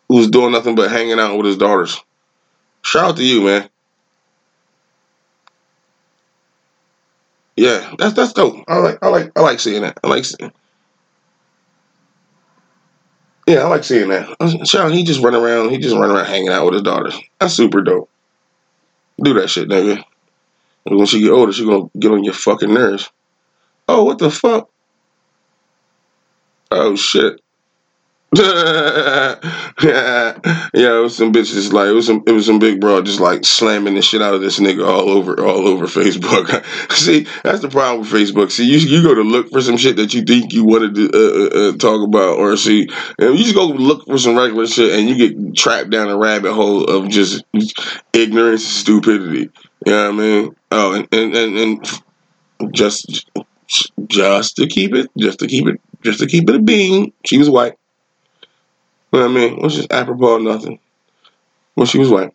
[0.08, 2.02] who's doing nothing but hanging out with his daughters.
[2.84, 3.70] Shout out to you, man.
[7.56, 8.64] Yeah, that's that's dope.
[8.68, 10.00] I like I like I like seeing that.
[10.04, 10.52] I like seeing.
[13.48, 14.36] Yeah, I like seeing that.
[14.40, 15.70] Uh, Shout out, he just run around.
[15.70, 17.20] He just run around hanging out with his daughters.
[17.40, 18.10] That's super dope.
[19.22, 20.04] Do that shit, nigga.
[20.86, 23.12] And when she get older, she gonna get on your fucking nerves.
[23.88, 24.70] Oh, what the fuck?
[26.72, 27.42] Oh shit.
[28.34, 29.36] Yeah,
[29.84, 33.20] yeah, it was some bitches like it was some it was some big bro just
[33.20, 36.64] like slamming the shit out of this nigga all over all over Facebook.
[36.92, 38.52] See, that's the problem with Facebook.
[38.52, 41.10] See, you you go to look for some shit that you think you wanted to
[41.14, 42.88] uh, uh, uh talk about or see,
[43.20, 46.18] and you just go look for some regular shit and you get trapped down a
[46.18, 47.44] rabbit hole of just
[48.14, 49.50] ignorance, and stupidity.
[49.86, 50.56] You know what I mean?
[50.72, 53.30] Oh, and and and, and just
[54.08, 57.12] just to keep it, just to keep it, just to keep it a being.
[57.26, 57.74] She was white.
[59.12, 59.62] You know what I mean?
[59.62, 60.80] Was just apropos of nothing.
[61.76, 62.34] Well, she was white.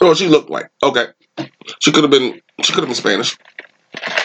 [0.00, 0.66] Oh, she looked white.
[0.82, 1.06] Okay.
[1.80, 2.40] She could have been.
[2.62, 3.36] She could have been Spanish.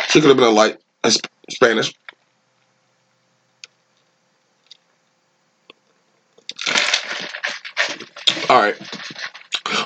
[0.09, 1.93] She could have been a light a Sp- Spanish.
[8.49, 8.75] All right.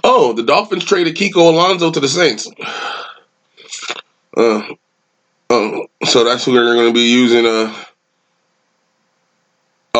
[0.04, 2.50] Oh, the Dolphins traded Kiko Alonso to the Saints.
[4.36, 4.62] Uh,
[5.50, 7.46] uh, so that's who they're going to be using.
[7.46, 7.74] Uh,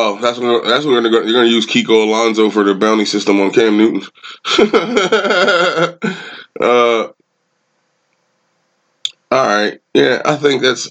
[0.02, 3.42] Oh, that's what that's they're gonna you're gonna use Kiko Alonso for the bounty system
[3.42, 4.02] on Cam Newton.
[6.62, 7.10] uh,
[9.30, 10.90] all right, yeah, I think that's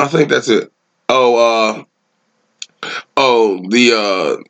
[0.00, 0.72] I think that's it.
[1.10, 1.84] Oh,
[2.80, 4.42] uh, oh, the uh,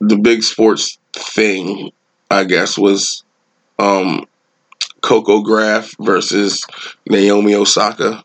[0.00, 1.92] the big sports thing,
[2.30, 3.24] I guess, was
[3.78, 4.26] um,
[5.00, 6.66] Coco Gauff versus
[7.08, 8.22] Naomi Osaka.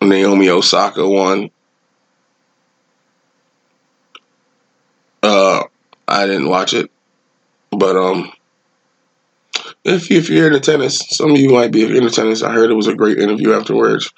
[0.00, 1.50] Naomi Osaka won.
[5.22, 5.64] Uh,
[6.06, 6.90] I didn't watch it,
[7.70, 8.32] but um,
[9.84, 12.42] if you, if you're into tennis, some of you might be into tennis.
[12.42, 14.12] I heard it was a great interview afterwards,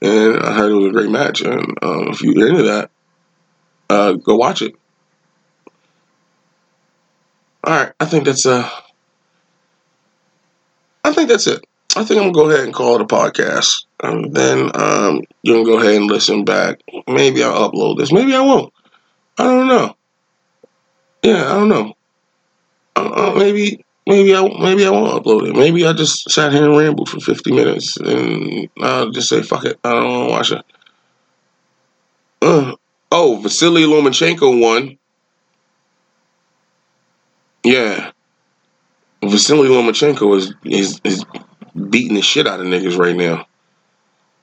[0.00, 1.42] and I heard it was a great match.
[1.42, 2.90] And um, if you're into that,
[3.88, 4.74] uh, go watch it.
[7.62, 8.68] All right, I think that's uh,
[11.04, 11.64] I think that's it.
[11.96, 13.84] I think I'm gonna go ahead and call it a podcast.
[14.02, 16.80] And then um, you can go ahead and listen back.
[17.06, 18.12] Maybe I'll upload this.
[18.12, 18.72] Maybe I won't.
[19.36, 19.96] I don't know.
[21.22, 21.94] Yeah, I don't know.
[22.96, 25.54] Uh, uh, maybe maybe I maybe I won't upload it.
[25.54, 29.64] Maybe I just sat here and rambled for fifty minutes and I'll just say fuck
[29.64, 29.78] it.
[29.84, 30.64] I don't want to watch it.
[32.42, 32.74] Uh,
[33.12, 34.96] oh, Vasily Lomachenko won.
[37.62, 38.12] Yeah,
[39.22, 41.24] Vasily Lomachenko is is is
[41.90, 43.46] beating the shit out of niggas right now.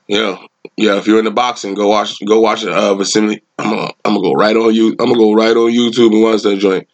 [0.06, 0.38] Yeah,
[0.76, 0.96] yeah.
[0.96, 3.42] If you're in the boxing, go watch go watch uh Vasily.
[3.58, 4.90] I'm gonna I'm gonna go right on you.
[4.90, 6.88] I'm gonna go right on YouTube and watch that joint.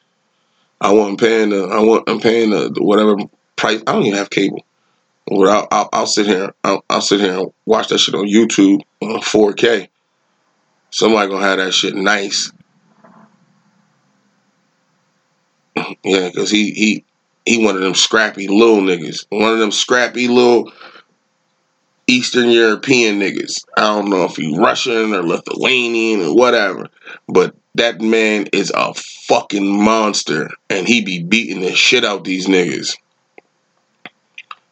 [0.80, 3.16] I want paying the I want I'm paying the, the whatever
[3.56, 3.82] price.
[3.86, 4.64] I don't even have cable.
[5.26, 6.54] But I'll, I'll, I'll sit here.
[6.62, 9.88] I'll, I'll sit here and watch that shit on YouTube on 4K.
[10.90, 12.52] Somebody gonna have that shit nice.
[16.04, 17.04] Yeah, cause he he
[17.44, 19.26] he one of them scrappy little niggas.
[19.30, 20.72] One of them scrappy little
[22.06, 23.64] Eastern European niggas.
[23.76, 26.88] I don't know if he Russian or Lithuanian or whatever,
[27.28, 32.46] but that man is a fucking monster, and he be beating the shit out these
[32.46, 32.96] niggas.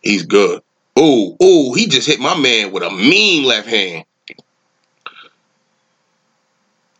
[0.02, 0.62] He's good.
[0.96, 4.04] Oh, oh, he just hit my man with a mean left hand.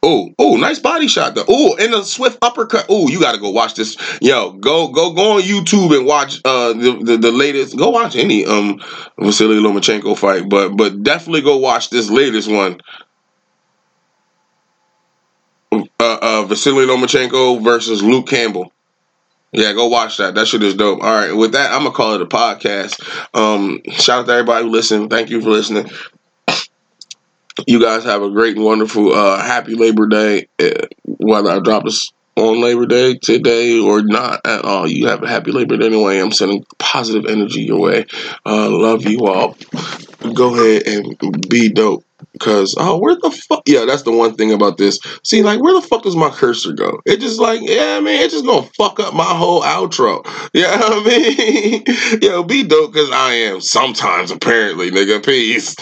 [0.05, 1.45] Oh, oh, nice body shot though.
[1.49, 2.87] Oh, and a swift uppercut.
[2.89, 3.97] Oh, you gotta go watch this.
[4.21, 7.77] Yo, go go go on YouTube and watch uh the, the, the latest.
[7.79, 8.81] Go watch any um
[9.17, 12.81] Vasily Lomachenko fight, but but definitely go watch this latest one.
[15.71, 18.73] Uh, uh Vasily Lomachenko versus Luke Campbell.
[19.53, 20.35] Yeah, go watch that.
[20.35, 21.01] That shit is dope.
[21.03, 22.99] All right, with that, I'm gonna call it a podcast.
[23.35, 25.11] Um, shout out to everybody who listened.
[25.11, 25.91] Thank you for listening.
[27.67, 30.49] You guys have a great and wonderful, uh, happy Labor Day.
[30.59, 35.23] Uh, whether I drop this on Labor Day today or not at all, you have
[35.23, 36.19] a happy Labor Day anyway.
[36.19, 38.07] I'm sending positive energy your way.
[38.47, 39.57] Uh, love you all.
[40.35, 42.05] Go ahead and be dope.
[42.39, 43.63] Cause oh, where the fuck?
[43.67, 44.99] Yeah, that's the one thing about this.
[45.23, 47.01] See, like, where the fuck does my cursor go?
[47.05, 50.23] It just like, yeah, man, it's just gonna fuck up my whole outro.
[50.55, 55.25] Yeah, you know I mean, yo, be dope, cause I am sometimes apparently, nigga.
[55.25, 55.71] Peace.